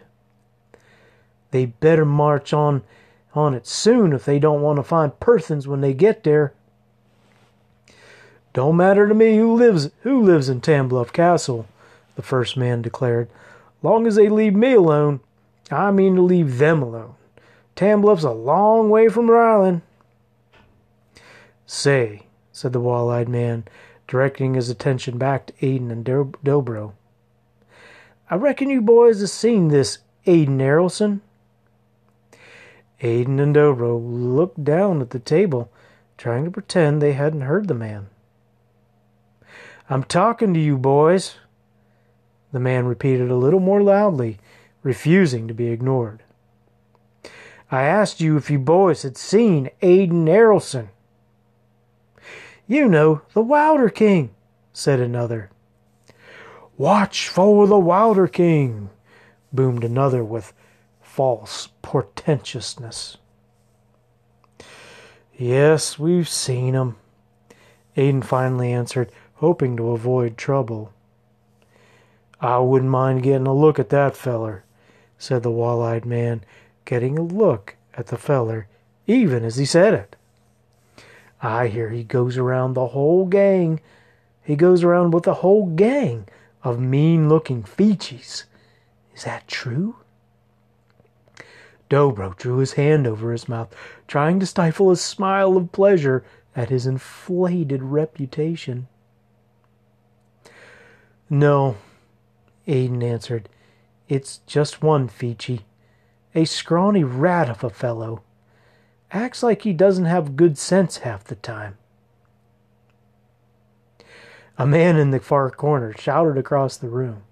They 1.50 1.66
better 1.66 2.04
march 2.04 2.52
on 2.52 2.82
on 3.34 3.54
it 3.54 3.66
soon 3.66 4.12
if 4.12 4.24
they 4.24 4.38
don't 4.38 4.62
want 4.62 4.76
to 4.78 4.82
find 4.82 5.20
Perthens 5.20 5.66
when 5.66 5.80
they 5.80 5.92
get 5.92 6.24
there. 6.24 6.54
Don't 8.52 8.76
matter 8.76 9.06
to 9.06 9.14
me 9.14 9.36
who 9.36 9.54
lives 9.54 9.90
who 10.00 10.22
lives 10.22 10.48
in 10.48 10.60
Tambluff 10.60 11.12
Castle, 11.12 11.66
the 12.16 12.22
first 12.22 12.56
man 12.56 12.82
declared. 12.82 13.28
Long 13.82 14.06
as 14.06 14.16
they 14.16 14.28
leave 14.28 14.54
me 14.54 14.72
alone, 14.72 15.20
I 15.70 15.90
mean 15.90 16.16
to 16.16 16.22
leave 16.22 16.58
them 16.58 16.82
alone. 16.82 17.14
Tambluff's 17.76 18.24
a 18.24 18.30
long 18.30 18.90
way 18.90 19.08
from 19.08 19.30
Ryland. 19.30 19.82
Say, 21.66 22.26
said 22.52 22.72
the 22.72 22.80
wall 22.80 23.10
eyed 23.10 23.28
man, 23.28 23.64
directing 24.08 24.54
his 24.54 24.70
attention 24.70 25.18
back 25.18 25.46
to 25.46 25.52
Aiden 25.54 25.90
and 25.90 26.04
Dobro. 26.04 26.92
I 28.30 28.34
reckon 28.36 28.70
you 28.70 28.80
boys 28.80 29.20
have 29.20 29.30
seen 29.30 29.68
this 29.68 29.98
Aiden 30.26 30.58
Errolson. 30.58 31.20
Aiden 33.02 33.40
and 33.40 33.54
Dobro 33.54 34.00
looked 34.00 34.64
down 34.64 35.02
at 35.02 35.10
the 35.10 35.18
table, 35.18 35.70
trying 36.16 36.44
to 36.44 36.50
pretend 36.50 37.00
they 37.00 37.12
hadn't 37.12 37.42
heard 37.42 37.68
the 37.68 37.74
man. 37.74 38.08
I'm 39.90 40.02
talking 40.02 40.54
to 40.54 40.60
you, 40.60 40.78
boys, 40.78 41.36
the 42.56 42.60
man 42.60 42.86
repeated 42.86 43.30
a 43.30 43.36
little 43.36 43.60
more 43.60 43.82
loudly, 43.82 44.38
refusing 44.82 45.46
to 45.46 45.52
be 45.52 45.66
ignored. 45.66 46.22
I 47.70 47.82
asked 47.82 48.18
you 48.18 48.38
if 48.38 48.50
you 48.50 48.58
boys 48.58 49.02
had 49.02 49.18
seen 49.18 49.68
Aiden 49.82 50.24
Errolson. 50.24 50.88
You 52.66 52.88
know, 52.88 53.20
the 53.34 53.42
Wilder 53.42 53.90
King, 53.90 54.30
said 54.72 55.00
another. 55.00 55.50
Watch 56.78 57.28
for 57.28 57.66
the 57.66 57.78
Wilder 57.78 58.26
King, 58.26 58.88
boomed 59.52 59.84
another 59.84 60.24
with 60.24 60.54
false 61.02 61.68
portentousness. 61.82 63.18
Yes, 65.36 65.98
we've 65.98 66.26
seen 66.28 66.72
him, 66.72 66.96
Aiden 67.98 68.24
finally 68.24 68.72
answered, 68.72 69.12
hoping 69.34 69.76
to 69.76 69.90
avoid 69.90 70.38
trouble. 70.38 70.94
I 72.40 72.58
wouldn't 72.58 72.90
mind 72.90 73.22
getting 73.22 73.46
a 73.46 73.54
look 73.54 73.78
at 73.78 73.88
that 73.90 74.16
feller, 74.16 74.64
said 75.18 75.42
the 75.42 75.50
wall 75.50 75.82
eyed 75.82 76.04
man, 76.04 76.44
getting 76.84 77.18
a 77.18 77.22
look 77.22 77.76
at 77.94 78.08
the 78.08 78.18
feller 78.18 78.68
even 79.06 79.44
as 79.44 79.56
he 79.56 79.64
said 79.64 79.94
it. 79.94 80.16
I 81.40 81.68
hear 81.68 81.90
he 81.90 82.02
goes 82.02 82.36
around 82.36 82.74
the 82.74 82.88
whole 82.88 83.26
gang. 83.26 83.80
He 84.42 84.56
goes 84.56 84.82
around 84.82 85.12
with 85.12 85.26
a 85.26 85.34
whole 85.34 85.66
gang 85.66 86.26
of 86.62 86.80
mean 86.80 87.28
looking 87.28 87.62
Feechies. 87.62 88.44
Is 89.14 89.24
that 89.24 89.46
true? 89.46 89.96
Dobro 91.88 92.36
drew 92.36 92.58
his 92.58 92.72
hand 92.72 93.06
over 93.06 93.30
his 93.30 93.48
mouth, 93.48 93.72
trying 94.08 94.40
to 94.40 94.46
stifle 94.46 94.90
a 94.90 94.96
smile 94.96 95.56
of 95.56 95.70
pleasure 95.70 96.24
at 96.56 96.70
his 96.70 96.86
inflated 96.86 97.82
reputation. 97.82 98.88
No, 101.30 101.76
Aiden 102.66 103.02
answered. 103.02 103.48
It's 104.08 104.38
just 104.46 104.82
one 104.82 105.08
Feechee. 105.08 105.62
A 106.34 106.44
scrawny 106.44 107.04
rat 107.04 107.48
of 107.48 107.64
a 107.64 107.70
fellow. 107.70 108.22
Acts 109.10 109.42
like 109.42 109.62
he 109.62 109.72
doesn't 109.72 110.04
have 110.04 110.36
good 110.36 110.58
sense 110.58 110.98
half 110.98 111.24
the 111.24 111.36
time. 111.36 111.78
A 114.58 114.66
man 114.66 114.96
in 114.96 115.10
the 115.10 115.20
far 115.20 115.50
corner 115.50 115.94
shouted 115.98 116.38
across 116.38 116.76
the 116.76 116.88
room. 116.88 117.22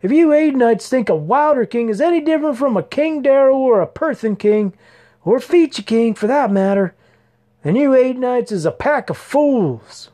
If 0.00 0.12
you 0.12 0.28
Aidenites 0.28 0.88
think 0.88 1.08
a 1.08 1.16
Wilder 1.16 1.66
King 1.66 1.88
is 1.88 2.00
any 2.00 2.20
different 2.20 2.56
from 2.56 2.76
a 2.76 2.82
King 2.82 3.20
Darrow 3.22 3.56
or 3.56 3.80
a 3.80 3.86
Perthen 3.86 4.36
King, 4.38 4.72
or 5.24 5.38
Feechee 5.38 5.84
King 5.84 6.14
for 6.14 6.26
that 6.26 6.50
matter, 6.50 6.94
then 7.62 7.76
you 7.76 7.90
Aidenites 7.90 8.52
is 8.52 8.64
a 8.64 8.70
pack 8.70 9.10
of 9.10 9.16
fools. 9.16 10.10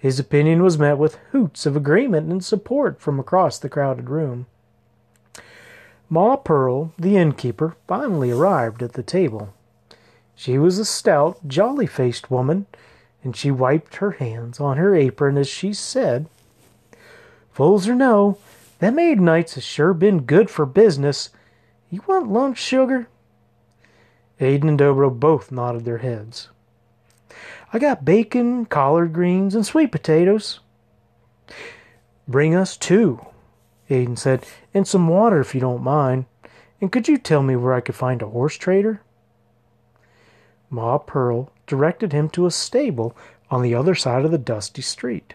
His 0.00 0.18
opinion 0.18 0.62
was 0.62 0.78
met 0.78 0.96
with 0.96 1.18
hoots 1.30 1.66
of 1.66 1.76
agreement 1.76 2.32
and 2.32 2.42
support 2.42 3.00
from 3.00 3.20
across 3.20 3.58
the 3.58 3.68
crowded 3.68 4.08
room. 4.08 4.46
Ma 6.08 6.36
Pearl, 6.36 6.92
the 6.98 7.18
innkeeper, 7.18 7.76
finally 7.86 8.30
arrived 8.30 8.82
at 8.82 8.94
the 8.94 9.02
table. 9.02 9.52
She 10.34 10.56
was 10.56 10.78
a 10.78 10.86
stout, 10.86 11.46
jolly 11.46 11.86
faced 11.86 12.30
woman, 12.30 12.64
and 13.22 13.36
she 13.36 13.50
wiped 13.50 13.96
her 13.96 14.12
hands 14.12 14.58
on 14.58 14.78
her 14.78 14.94
apron 14.94 15.36
as 15.36 15.48
she 15.48 15.74
said, 15.74 16.26
Fools 17.52 17.86
or 17.86 17.94
no, 17.94 18.38
them 18.78 18.96
nights 19.22 19.54
has 19.54 19.64
sure 19.64 19.92
been 19.92 20.22
good 20.22 20.48
for 20.48 20.64
business. 20.64 21.28
You 21.90 22.02
want 22.06 22.32
lunch, 22.32 22.56
sugar? 22.56 23.06
Aiden 24.40 24.68
and 24.68 24.78
Dobro 24.78 25.10
both 25.10 25.52
nodded 25.52 25.84
their 25.84 25.98
heads. 25.98 26.48
I 27.72 27.78
got 27.78 28.04
bacon, 28.04 28.66
collard 28.66 29.12
greens, 29.12 29.54
and 29.54 29.64
sweet 29.64 29.92
potatoes. 29.92 30.58
Bring 32.26 32.54
us 32.54 32.76
two, 32.76 33.24
Aiden 33.88 34.18
said, 34.18 34.44
and 34.74 34.88
some 34.88 35.06
water 35.06 35.40
if 35.40 35.54
you 35.54 35.60
don't 35.60 35.82
mind. 35.82 36.24
And 36.80 36.90
could 36.90 37.06
you 37.06 37.16
tell 37.16 37.42
me 37.42 37.54
where 37.54 37.72
I 37.72 37.80
could 37.80 37.94
find 37.94 38.22
a 38.22 38.28
horse 38.28 38.56
trader? 38.56 39.02
Ma 40.68 40.98
Pearl 40.98 41.52
directed 41.68 42.12
him 42.12 42.28
to 42.30 42.46
a 42.46 42.50
stable 42.50 43.16
on 43.50 43.62
the 43.62 43.74
other 43.74 43.94
side 43.94 44.24
of 44.24 44.32
the 44.32 44.38
dusty 44.38 44.82
street. 44.82 45.34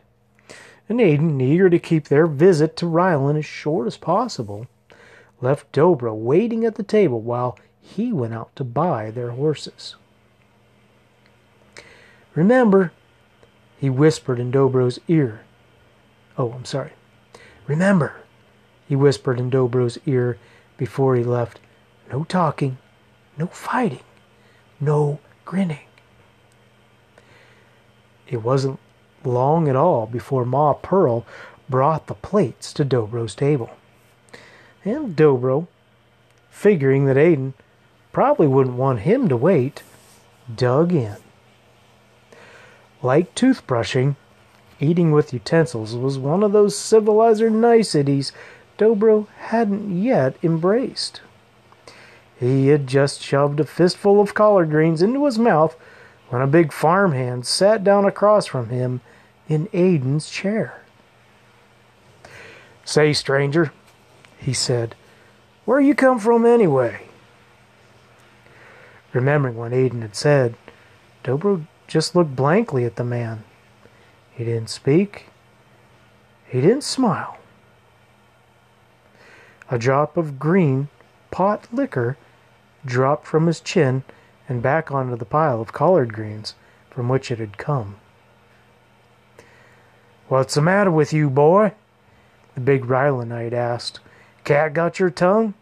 And 0.89 0.99
Aiden, 0.99 1.41
eager 1.41 1.69
to 1.69 1.79
keep 1.79 2.09
their 2.09 2.27
visit 2.27 2.75
to 2.77 2.87
Ryland 2.87 3.37
as 3.37 3.45
short 3.45 3.87
as 3.87 3.97
possible, 3.97 4.67
left 5.41 5.71
Dobro 5.71 6.13
waiting 6.13 6.65
at 6.65 6.75
the 6.75 6.83
table 6.83 7.21
while 7.21 7.57
he 7.79 8.11
went 8.11 8.33
out 8.33 8.53
to 8.57 8.63
buy 8.63 9.09
their 9.09 9.31
horses. 9.31 9.95
Remember, 12.35 12.91
he 13.79 13.89
whispered 13.89 14.39
in 14.39 14.51
Dobro's 14.51 14.99
ear. 15.07 15.41
Oh, 16.37 16.51
I'm 16.51 16.65
sorry. 16.65 16.91
Remember, 17.65 18.17
he 18.87 18.95
whispered 18.95 19.39
in 19.39 19.49
Dobro's 19.49 19.97
ear 20.05 20.37
before 20.77 21.15
he 21.15 21.23
left. 21.23 21.59
No 22.11 22.25
talking, 22.25 22.77
no 23.37 23.47
fighting, 23.47 24.03
no 24.79 25.19
grinning. 25.45 25.79
It 28.27 28.43
wasn't 28.43 28.79
long 29.23 29.67
at 29.67 29.75
all 29.75 30.05
before 30.05 30.45
Ma 30.45 30.73
Pearl 30.73 31.25
brought 31.69 32.07
the 32.07 32.13
plates 32.13 32.73
to 32.73 32.85
Dobro's 32.85 33.33
table. 33.33 33.71
And 34.83 35.15
Dobro, 35.15 35.67
figuring 36.49 37.05
that 37.05 37.17
Aiden 37.17 37.53
probably 38.11 38.47
wouldn't 38.47 38.75
want 38.75 38.99
him 38.99 39.27
to 39.29 39.37
wait, 39.37 39.81
dug 40.53 40.93
in. 40.93 41.17
Like 43.05 43.35
toothbrushing, 43.35 44.15
eating 44.79 45.11
with 45.11 45.31
utensils 45.31 45.95
was 45.95 46.17
one 46.17 46.41
of 46.41 46.53
those 46.53 46.75
civilizer 46.75 47.51
niceties 47.51 48.31
Dobro 48.79 49.27
hadn't 49.27 50.01
yet 50.01 50.35
embraced. 50.41 51.21
He 52.39 52.69
had 52.69 52.87
just 52.87 53.21
shoved 53.21 53.59
a 53.59 53.63
fistful 53.63 54.19
of 54.19 54.33
collard 54.33 54.71
greens 54.71 55.03
into 55.03 55.25
his 55.25 55.37
mouth 55.37 55.77
when 56.29 56.41
a 56.41 56.47
big 56.47 56.73
farmhand 56.73 57.45
sat 57.45 57.83
down 57.83 58.05
across 58.05 58.47
from 58.47 58.69
him 58.69 59.01
in 59.47 59.67
Aiden's 59.67 60.27
chair. 60.27 60.81
Say, 62.85 63.13
stranger, 63.13 63.71
he 64.39 64.51
said, 64.51 64.95
where 65.65 65.79
you 65.79 65.93
come 65.93 66.17
from 66.17 66.43
anyway? 66.43 67.03
Remembering 69.13 69.57
what 69.57 69.73
Aiden 69.73 70.01
had 70.01 70.15
said, 70.15 70.55
Dobro 71.23 71.67
just 71.87 72.15
looked 72.15 72.35
blankly 72.35 72.85
at 72.85 72.95
the 72.95 73.03
man. 73.03 73.43
He 74.31 74.43
didn't 74.43 74.69
speak. 74.69 75.27
He 76.47 76.61
didn't 76.61 76.83
smile. 76.83 77.37
A 79.69 79.77
drop 79.77 80.17
of 80.17 80.39
green 80.39 80.89
pot 81.31 81.67
liquor 81.71 82.17
dropped 82.85 83.25
from 83.25 83.47
his 83.47 83.59
chin 83.59 84.03
and 84.47 84.61
back 84.61 84.91
onto 84.91 85.15
the 85.15 85.25
pile 85.25 85.61
of 85.61 85.73
collard 85.73 86.13
greens 86.13 86.53
from 86.89 87.09
which 87.09 87.31
it 87.31 87.39
had 87.39 87.57
come. 87.57 87.97
What's 90.27 90.55
the 90.55 90.61
matter 90.61 90.91
with 90.91 91.13
you, 91.13 91.29
boy? 91.29 91.73
The 92.55 92.61
big 92.61 92.85
Rylandite 92.85 93.53
asked. 93.53 93.99
Cat 94.43 94.73
got 94.73 94.99
your 94.99 95.09
tongue? 95.09 95.55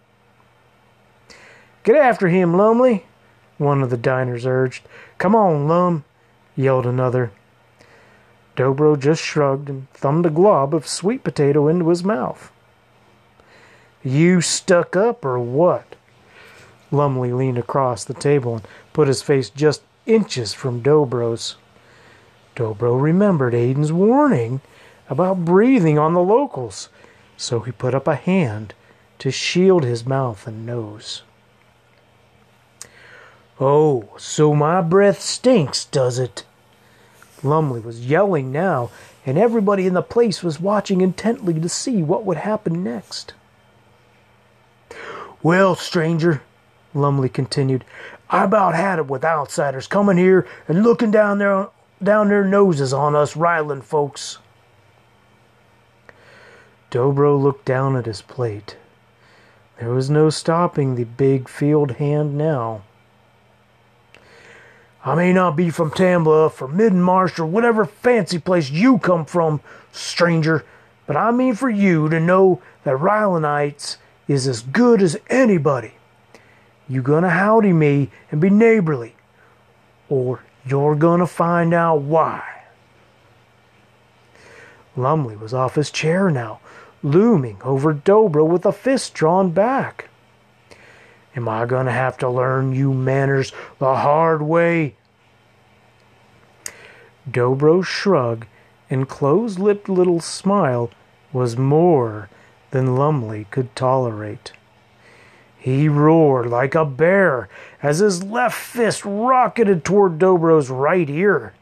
Get 1.84 1.96
after 1.96 2.28
him, 2.28 2.56
Lumley, 2.56 3.06
one 3.58 3.82
of 3.82 3.90
the 3.90 3.98
diners 3.98 4.46
urged. 4.46 4.84
Come 5.18 5.36
on, 5.36 5.68
Lum 5.68 6.06
yelled 6.56 6.86
another. 6.86 7.32
Dobro 8.56 9.00
just 9.00 9.22
shrugged 9.22 9.70
and 9.70 9.90
thumbed 9.92 10.26
a 10.26 10.30
glob 10.30 10.74
of 10.74 10.88
sweet 10.88 11.24
potato 11.24 11.68
into 11.68 11.90
his 11.90 12.04
mouth. 12.04 12.52
You 14.04 14.42
stuck 14.42 14.96
up 14.96 15.26
or 15.26 15.40
what? 15.40 15.96
Lumley 16.92 17.34
leaned 17.34 17.58
across 17.58 18.04
the 18.04 18.14
table 18.14 18.56
and 18.56 18.68
put 18.92 19.08
his 19.08 19.22
face 19.22 19.50
just 19.50 19.82
inches 20.06 20.54
from 20.54 20.82
Dobro's. 20.82 21.56
Dobro 22.56 23.02
remembered 23.02 23.54
Aiden's 23.54 23.92
warning 23.92 24.62
about 25.10 25.46
breathing 25.46 25.98
on 25.98 26.14
the 26.14 26.22
locals, 26.22 26.90
so 27.36 27.62
he 27.62 27.72
put 27.72 27.96
up 27.96 28.08
a 28.08 28.16
hand 28.16 28.74
to 29.20 29.32
shield 29.32 29.84
his 29.84 30.06
mouth 30.06 30.46
and 30.46 30.66
nose. 30.66 31.24
Oh, 33.60 34.10
so 34.18 34.56
my 34.56 34.82
breath 34.82 35.22
stinks, 35.22 35.86
does 35.86 36.18
it? 36.18 36.44
Lumley 37.44 37.82
was 37.82 38.06
yelling 38.06 38.52
now, 38.52 38.90
and 39.26 39.38
everybody 39.38 39.86
in 39.86 39.94
the 39.94 40.02
place 40.02 40.42
was 40.42 40.60
watching 40.60 41.02
intently 41.02 41.54
to 41.60 41.70
see 41.70 42.02
what 42.02 42.26
would 42.26 42.38
happen 42.38 42.84
next. 42.84 43.34
Well, 45.44 45.76
stranger, 45.76 46.42
Lumley 46.94 47.30
continued, 47.30 47.84
I 48.30 48.46
about 48.46 48.76
had 48.76 48.98
it 48.98 49.08
with 49.08 49.24
outsiders 49.24 49.88
coming 49.88 50.18
here 50.18 50.48
and 50.68 50.84
looking 50.84 51.12
down 51.12 51.38
their 51.38 51.68
down 52.02 52.30
their 52.30 52.44
noses 52.44 52.94
on 52.94 53.16
us 53.16 53.36
Ryland 53.36 53.86
folks. 53.86 54.40
Dobro 56.92 57.42
looked 57.42 57.66
down 57.66 57.96
at 57.96 58.06
his 58.06 58.22
plate. 58.22 58.78
There 59.80 59.90
was 59.90 60.10
no 60.10 60.30
stopping 60.30 60.96
the 60.96 61.06
big 61.06 61.48
field 61.48 61.92
hand 61.92 62.38
now. 62.38 62.84
I 65.06 65.16
may 65.16 65.34
not 65.34 65.58
be 65.58 65.70
from 65.70 65.92
Tambla 65.92 66.62
or 66.62 66.68
Middenmarsh 66.68 67.38
or 67.38 67.46
whatever 67.46 67.86
fancy 67.86 68.40
place 68.40 68.70
you 68.70 69.00
come 69.00 69.26
from, 69.26 69.60
stranger, 69.92 70.64
but 71.06 71.18
I 71.18 71.32
mean 71.32 71.56
for 71.56 71.70
you 71.70 72.08
to 72.08 72.20
know 72.22 72.62
that 72.86 72.96
Rylandites 72.96 73.98
is 74.30 74.48
as 74.48 74.62
good 74.62 75.02
as 75.02 75.18
anybody. 75.30 75.96
You 76.88 77.02
gonna 77.02 77.30
howdy 77.30 77.74
me 77.74 78.12
and 78.32 78.40
be 78.40 78.50
neighborly, 78.50 79.16
or 80.08 80.44
you're 80.66 80.96
gonna 80.96 81.28
find 81.28 81.74
out 81.74 82.02
why. 82.02 82.44
Lumley 84.96 85.36
was 85.36 85.54
off 85.54 85.76
his 85.76 85.92
chair 85.92 86.30
now, 86.30 86.60
looming 87.02 87.58
over 87.64 87.94
Dobro 87.94 88.48
with 88.48 88.66
a 88.66 88.72
fist 88.72 89.14
drawn 89.14 89.52
back. 89.52 90.10
Am 91.36 91.50
I 91.50 91.66
going 91.66 91.88
to 91.88 91.92
have 91.92 92.18
to 92.20 92.30
learn 92.30 92.74
you 92.74 92.94
manners 92.94 93.52
the 93.80 93.96
hard 93.96 94.42
way? 94.42 94.96
Dobro's 97.30 97.88
shrug 97.88 98.46
and 98.90 99.10
close 99.10 99.58
lipped 99.58 99.90
little 99.90 100.20
smile 100.20 100.92
was 101.32 101.58
more 101.58 102.30
than 102.72 102.96
Lumley 102.96 103.48
could 103.50 103.76
tolerate. 103.76 104.54
He 105.58 105.88
roared 105.88 106.48
like 106.48 106.76
a 106.76 106.86
bear 106.86 107.48
as 107.82 108.00
his 108.00 108.24
left 108.24 108.56
fist 108.56 109.04
rocketed 109.06 109.86
toward 109.86 110.20
Dobro's 110.20 110.70
right 110.70 111.10
ear. 111.10 111.54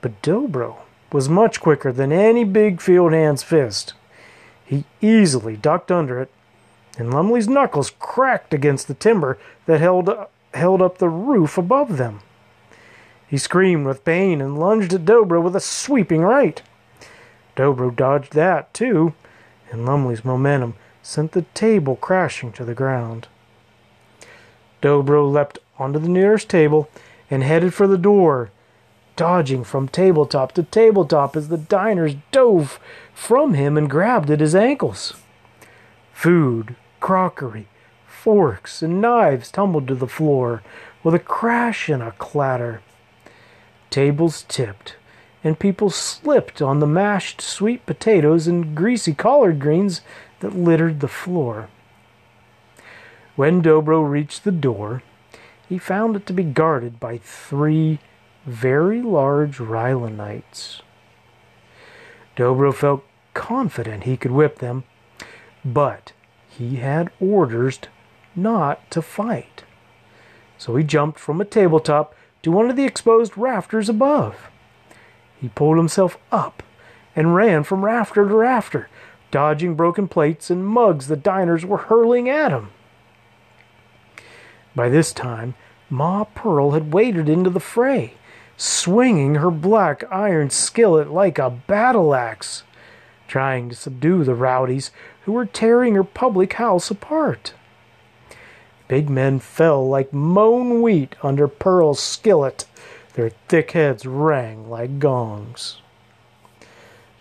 But 0.00 0.22
Dobro 0.22 0.76
was 1.12 1.28
much 1.28 1.60
quicker 1.60 1.92
than 1.92 2.12
any 2.12 2.44
big 2.44 2.80
field 2.80 3.12
hand's 3.12 3.42
fist. 3.42 3.94
He 4.64 4.84
easily 5.00 5.56
ducked 5.56 5.90
under 5.90 6.20
it, 6.20 6.30
and 6.96 7.12
Lumley's 7.12 7.48
knuckles 7.48 7.92
cracked 7.98 8.54
against 8.54 8.88
the 8.88 8.94
timber 8.94 9.38
that 9.66 9.80
held, 9.80 10.10
held 10.54 10.82
up 10.82 10.98
the 10.98 11.08
roof 11.08 11.58
above 11.58 11.96
them. 11.96 12.20
He 13.28 13.38
screamed 13.38 13.86
with 13.86 14.04
pain 14.04 14.40
and 14.40 14.58
lunged 14.58 14.92
at 14.92 15.04
Dobro 15.04 15.42
with 15.42 15.56
a 15.56 15.60
sweeping 15.60 16.22
right. 16.22 16.62
Dobro 17.56 17.94
dodged 17.94 18.32
that, 18.34 18.72
too, 18.72 19.14
and 19.70 19.84
Lumley's 19.84 20.24
momentum 20.24 20.74
sent 21.02 21.32
the 21.32 21.42
table 21.54 21.96
crashing 21.96 22.52
to 22.52 22.64
the 22.64 22.74
ground. 22.74 23.28
Dobro 24.80 25.30
leapt 25.30 25.58
onto 25.78 25.98
the 25.98 26.08
nearest 26.08 26.48
table 26.48 26.88
and 27.30 27.42
headed 27.42 27.74
for 27.74 27.86
the 27.86 27.98
door, 27.98 28.50
dodging 29.16 29.64
from 29.64 29.88
tabletop 29.88 30.52
to 30.52 30.62
tabletop 30.62 31.36
as 31.36 31.48
the 31.48 31.58
diners 31.58 32.14
dove 32.30 32.78
from 33.14 33.54
him 33.54 33.76
and 33.76 33.90
grabbed 33.90 34.30
at 34.30 34.40
his 34.40 34.54
ankles. 34.54 35.14
Food, 36.12 36.76
crockery, 37.06 37.68
forks, 38.04 38.82
and 38.82 39.00
knives 39.00 39.52
tumbled 39.52 39.86
to 39.86 39.94
the 39.94 40.08
floor 40.08 40.60
with 41.04 41.14
a 41.14 41.20
crash 41.20 41.88
and 41.88 42.02
a 42.02 42.10
clatter. 42.10 42.82
Tables 43.90 44.44
tipped, 44.48 44.96
and 45.44 45.56
people 45.56 45.88
slipped 45.88 46.60
on 46.60 46.80
the 46.80 46.86
mashed 46.86 47.40
sweet 47.40 47.86
potatoes 47.86 48.48
and 48.48 48.74
greasy 48.74 49.14
collard 49.14 49.60
greens 49.60 50.00
that 50.40 50.56
littered 50.56 50.98
the 50.98 51.06
floor. 51.06 51.68
When 53.36 53.62
Dobro 53.62 54.02
reached 54.02 54.42
the 54.42 54.50
door, 54.50 55.04
he 55.68 55.78
found 55.78 56.16
it 56.16 56.26
to 56.26 56.32
be 56.32 56.42
guarded 56.42 56.98
by 56.98 57.18
three 57.18 58.00
very 58.44 59.00
large 59.00 59.58
Rylanites. 59.58 60.80
Dobro 62.36 62.74
felt 62.74 63.04
confident 63.32 64.02
he 64.02 64.16
could 64.16 64.32
whip 64.32 64.58
them, 64.58 64.82
but 65.64 66.12
he 66.58 66.76
had 66.76 67.10
orders 67.20 67.78
not 68.34 68.90
to 68.90 69.02
fight. 69.02 69.64
So 70.58 70.76
he 70.76 70.84
jumped 70.84 71.18
from 71.18 71.40
a 71.40 71.44
tabletop 71.44 72.14
to 72.42 72.50
one 72.50 72.70
of 72.70 72.76
the 72.76 72.84
exposed 72.84 73.36
rafters 73.36 73.88
above. 73.88 74.48
He 75.40 75.48
pulled 75.48 75.76
himself 75.76 76.18
up 76.32 76.62
and 77.14 77.34
ran 77.34 77.64
from 77.64 77.84
rafter 77.84 78.26
to 78.26 78.34
rafter, 78.34 78.88
dodging 79.30 79.74
broken 79.74 80.08
plates 80.08 80.50
and 80.50 80.66
mugs 80.66 81.08
the 81.08 81.16
diners 81.16 81.64
were 81.64 81.76
hurling 81.76 82.28
at 82.28 82.52
him. 82.52 82.70
By 84.74 84.88
this 84.88 85.12
time, 85.12 85.54
Ma 85.88 86.24
Pearl 86.24 86.72
had 86.72 86.92
waded 86.92 87.28
into 87.28 87.50
the 87.50 87.60
fray, 87.60 88.14
swinging 88.56 89.36
her 89.36 89.50
black 89.50 90.04
iron 90.10 90.50
skillet 90.50 91.10
like 91.10 91.38
a 91.38 91.50
battle 91.50 92.14
axe, 92.14 92.62
trying 93.28 93.68
to 93.68 93.74
subdue 93.74 94.24
the 94.24 94.34
rowdies 94.34 94.90
who 95.26 95.32
were 95.32 95.44
tearing 95.44 95.96
her 95.96 96.04
public 96.04 96.52
house 96.52 96.88
apart. 96.88 97.52
Big 98.86 99.10
men 99.10 99.40
fell 99.40 99.86
like 99.86 100.12
mown 100.12 100.80
wheat 100.80 101.16
under 101.20 101.48
Pearl's 101.48 101.98
skillet. 101.98 102.64
Their 103.14 103.30
thick 103.48 103.72
heads 103.72 104.06
rang 104.06 104.70
like 104.70 105.00
gongs. 105.00 105.78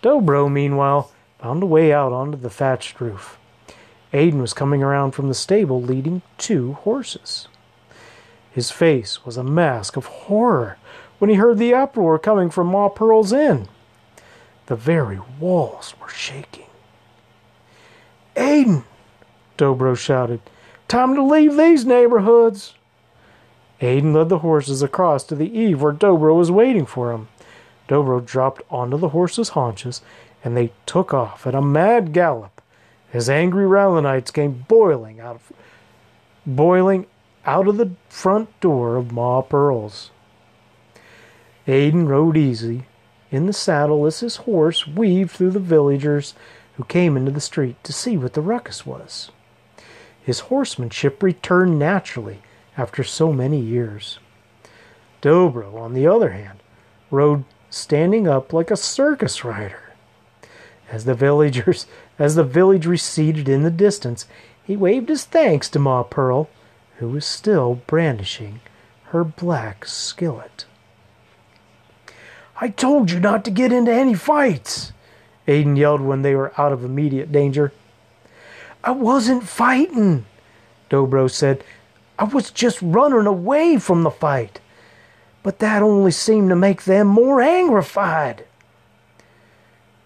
Dobro, 0.04 0.52
meanwhile, 0.52 1.12
found 1.40 1.64
a 1.64 1.66
way 1.66 1.92
out 1.92 2.14
onto 2.14 2.38
the 2.38 2.50
thatched 2.52 3.02
roof. 3.02 3.40
Aiden 4.14 4.40
was 4.40 4.54
coming 4.54 4.84
around 4.84 5.14
from 5.14 5.28
the 5.28 5.34
stable 5.34 5.82
leading 5.82 6.22
two 6.38 6.74
horses. 6.74 7.48
His 8.52 8.70
face 8.70 9.26
was 9.26 9.36
a 9.36 9.44
mask 9.44 9.98
of 9.98 10.06
horror 10.06 10.78
when 11.18 11.32
he 11.32 11.38
heard 11.38 11.58
the 11.58 11.74
uproar 11.74 12.20
coming 12.20 12.52
from 12.52 12.68
Ma 12.68 12.88
Pearl's 12.88 13.34
inn. 13.34 13.68
The 14.68 14.76
very 14.76 15.20
walls 15.40 15.96
were 16.00 16.10
shaking. 16.10 16.68
Aiden! 18.36 18.84
Dobro 19.58 19.98
shouted. 19.98 20.42
Time 20.88 21.16
to 21.16 21.24
leave 21.24 21.56
these 21.56 21.86
neighborhoods. 21.86 22.74
Aiden 23.82 24.14
led 24.14 24.30
the 24.30 24.40
horses 24.40 24.82
across 24.82 25.24
to 25.26 25.36
the 25.36 25.58
eave 25.58 25.82
where 25.82 25.94
Dobro 25.94 26.36
was 26.36 26.52
waiting 26.52 26.86
for 26.86 27.12
him. 27.12 27.28
Dobro 27.88 28.24
dropped 28.24 28.62
onto 28.70 28.98
the 28.98 29.10
horses' 29.10 29.50
haunches, 29.50 30.02
and 30.44 30.56
they 30.56 30.72
took 30.86 31.14
off 31.14 31.46
at 31.46 31.56
a 31.56 31.62
mad 31.62 32.14
gallop 32.14 32.62
as 33.14 33.30
angry 33.30 33.66
Rylanites 33.66 34.34
came 34.34 34.66
boiling 34.68 35.20
out 35.20 35.36
of 35.36 35.54
boiling 36.46 37.06
out 37.46 37.68
of 37.68 37.78
the 37.78 37.92
front 38.10 38.60
door 38.60 38.98
of 38.98 39.12
Ma 39.12 39.42
Pearl's. 39.42 40.12
Aiden 41.68 42.08
rode 42.08 42.38
easy 42.38 42.86
in 43.32 43.46
the 43.46 43.54
saddle 43.54 44.06
as 44.06 44.20
his 44.20 44.38
horse 44.38 44.86
weaved 44.88 45.32
through 45.32 45.52
the 45.52 45.60
villagers 45.60 46.34
who 46.78 46.84
came 46.86 47.16
into 47.16 47.32
the 47.32 47.42
street 47.42 47.82
to 47.84 47.94
see 47.94 48.18
what 48.18 48.34
the 48.34 48.42
ruckus 48.42 48.86
was. 48.86 49.32
His 50.22 50.42
horsemanship 50.42 51.22
returned 51.22 51.80
naturally 51.80 52.42
after 52.78 53.04
so 53.04 53.32
many 53.32 53.60
years. 53.60 54.20
Dobro, 55.22 55.76
on 55.80 55.94
the 55.94 56.08
other 56.08 56.32
hand, 56.32 56.60
rode 57.12 57.46
standing 57.70 58.28
up 58.28 58.54
like 58.54 58.72
a 58.72 58.78
circus 58.78 59.44
rider. 59.44 59.94
As 60.90 61.06
the 61.06 61.14
villagers 61.14 61.88
as 62.20 62.36
the 62.36 62.44
village 62.44 62.86
receded 62.86 63.50
in 63.50 63.64
the 63.64 63.72
distance, 63.72 64.26
he 64.64 64.78
waved 64.78 65.10
his 65.10 65.26
thanks 65.26 65.70
to 65.70 65.80
Ma 65.80 66.04
Pearl, 66.04 66.50
who 66.98 67.10
was 67.10 67.26
still 67.26 67.82
brandishing 67.88 68.62
her 69.06 69.24
black 69.24 69.86
skillet. 69.86 70.66
I 72.60 72.70
told 72.70 73.12
you 73.12 73.20
not 73.20 73.44
to 73.46 73.52
get 73.52 73.74
into 73.74 73.92
any 73.92 74.14
fights, 74.14 74.94
Aiden 75.48 75.78
yelled 75.78 76.02
when 76.02 76.22
they 76.22 76.36
were 76.36 76.54
out 76.60 76.72
of 76.72 76.84
immediate 76.84 77.32
danger. 77.32 77.72
I 78.84 78.92
wasn't 78.92 79.48
fighting, 79.48 80.26
Dobro 80.90 81.30
said. 81.30 81.64
I 82.18 82.24
was 82.24 82.52
just 82.52 82.82
running 82.82 83.26
away 83.28 83.78
from 83.78 84.04
the 84.04 84.12
fight. 84.12 84.60
But 85.44 85.60
that 85.60 85.84
only 85.84 86.12
seemed 86.12 86.50
to 86.50 86.56
make 86.56 86.84
them 86.84 87.08
more 87.08 87.42
angrified. 87.42 88.46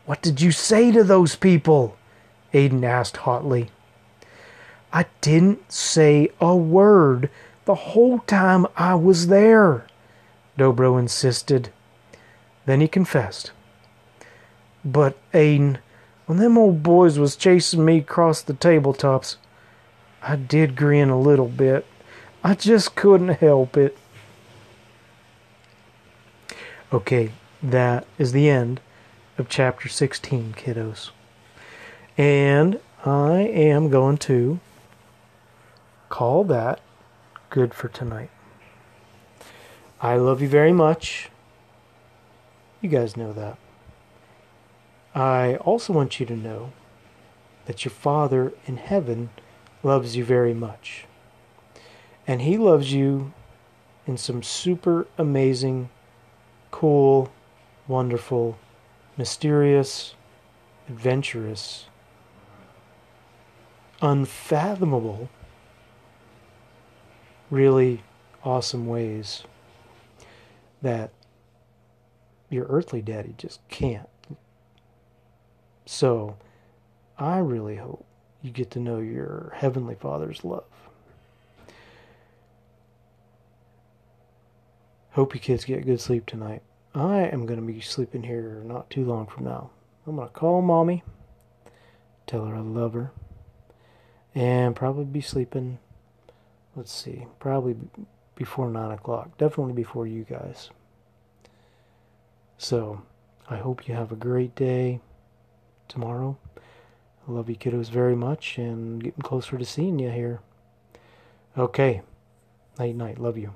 What 0.06 0.22
did 0.22 0.42
you 0.42 0.52
say 0.52 0.92
to 0.92 1.04
those 1.04 1.36
people? 1.36 1.98
Aiden 2.54 2.84
asked 2.84 3.18
hotly. 3.18 3.70
I 4.92 5.06
didn't 5.22 5.72
say 5.72 6.30
a 6.42 6.56
word 6.56 7.30
the 7.66 7.76
whole 7.76 8.20
time 8.20 8.66
I 8.76 8.96
was 8.96 9.28
there, 9.28 9.86
Dobro 10.58 11.00
insisted. 11.00 11.70
Then 12.66 12.82
he 12.82 12.88
confessed. 12.88 13.52
But, 14.92 15.18
Aiden, 15.34 15.78
when 16.26 16.40
them 16.40 16.58
old 16.58 16.82
boys 16.82 17.20
was 17.20 17.36
chasing 17.36 17.86
me 17.86 17.98
across 18.00 18.42
the 18.42 18.54
tabletops, 18.54 19.36
I 20.24 20.36
did 20.36 20.76
grin 20.76 21.10
a 21.10 21.20
little 21.20 21.48
bit. 21.48 21.86
I 22.44 22.56
just 22.56 22.96
couldn't 22.96 23.40
help 23.40 23.78
it. 23.78 23.98
Okay, 26.92 27.34
that 27.62 28.08
is 28.18 28.32
the 28.32 28.50
end 28.50 28.82
of 29.38 29.48
chapter 29.48 29.88
16, 29.88 30.54
kiddos. 30.54 31.12
And 32.18 32.80
I 33.06 33.42
am 33.42 33.90
going 33.90 34.18
to 34.20 34.60
call 36.10 36.44
that 36.46 36.80
good 37.52 37.76
for 37.76 37.90
tonight. 37.90 38.32
I 40.02 40.16
love 40.16 40.42
you 40.42 40.48
very 40.48 40.74
much. 40.74 41.30
You 42.82 42.90
guys 42.90 43.16
know 43.16 43.34
that. 43.34 43.58
I 45.14 45.56
also 45.56 45.94
want 45.94 46.20
you 46.20 46.26
to 46.28 46.36
know 46.36 46.72
that 47.66 47.84
your 47.84 47.92
Father 47.92 48.54
in 48.66 48.78
heaven 48.78 49.30
loves 49.84 50.16
you 50.16 50.24
very 50.24 50.54
much. 50.54 51.06
And 52.28 52.42
He 52.42 52.58
loves 52.58 52.94
you 52.94 53.34
in 54.06 54.18
some 54.18 54.44
super 54.44 55.08
amazing, 55.18 55.90
cool, 56.72 57.32
wonderful, 57.88 58.58
mysterious, 59.18 60.16
adventurous, 60.88 61.86
unfathomable, 64.02 65.30
really 67.50 68.04
awesome 68.44 68.88
ways 68.88 69.44
that 70.82 71.12
your 72.50 72.66
earthly 72.68 73.02
daddy 73.02 73.36
just 73.38 73.60
can't. 73.70 74.08
So, 75.92 76.38
I 77.18 77.40
really 77.40 77.78
hope 77.78 78.06
you 78.44 78.52
get 78.52 78.70
to 78.72 78.80
know 78.80 79.00
your 79.00 79.52
Heavenly 79.56 79.96
Father's 79.96 80.44
love. 80.44 80.64
Hope 85.14 85.34
you 85.34 85.42
kids 85.42 85.66
get 85.66 85.88
good 85.88 86.00
sleep 86.00 86.28
tonight. 86.28 86.62
I 86.94 87.22
am 87.22 87.48
going 87.48 87.60
to 87.60 87.66
be 87.66 87.82
sleeping 87.82 88.22
here 88.22 88.62
not 88.64 88.92
too 88.92 89.04
long 89.04 89.26
from 89.26 89.46
now. 89.46 89.72
I'm 90.06 90.18
going 90.18 90.28
to 90.28 90.34
call 90.34 90.62
mommy, 90.62 91.02
tell 92.28 92.46
her 92.46 92.56
I 92.56 92.60
love 92.60 92.94
her, 92.94 93.12
and 94.36 94.76
probably 94.76 95.06
be 95.06 95.22
sleeping. 95.22 95.80
Let's 96.76 96.94
see, 96.94 97.26
probably 97.40 97.76
before 98.36 98.70
nine 98.70 98.92
o'clock. 98.92 99.40
Definitely 99.40 99.74
before 99.74 100.06
you 100.06 100.24
guys. 100.24 100.70
So, 102.60 103.02
I 103.50 103.58
hope 103.58 103.88
you 103.88 103.96
have 103.96 104.12
a 104.12 104.16
great 104.16 104.54
day 104.54 105.02
tomorrow. 105.90 106.38
I 107.28 107.32
love 107.32 107.50
you 107.50 107.56
kiddos 107.56 107.90
very 107.90 108.16
much 108.16 108.58
and 108.58 109.04
getting 109.04 109.22
closer 109.22 109.58
to 109.58 109.66
seeing 109.66 110.00
you 110.00 110.10
here. 110.10 110.40
Okay. 111.58 112.02
Night 112.78 112.96
night. 112.96 113.20
Love 113.20 113.38
you. 113.38 113.54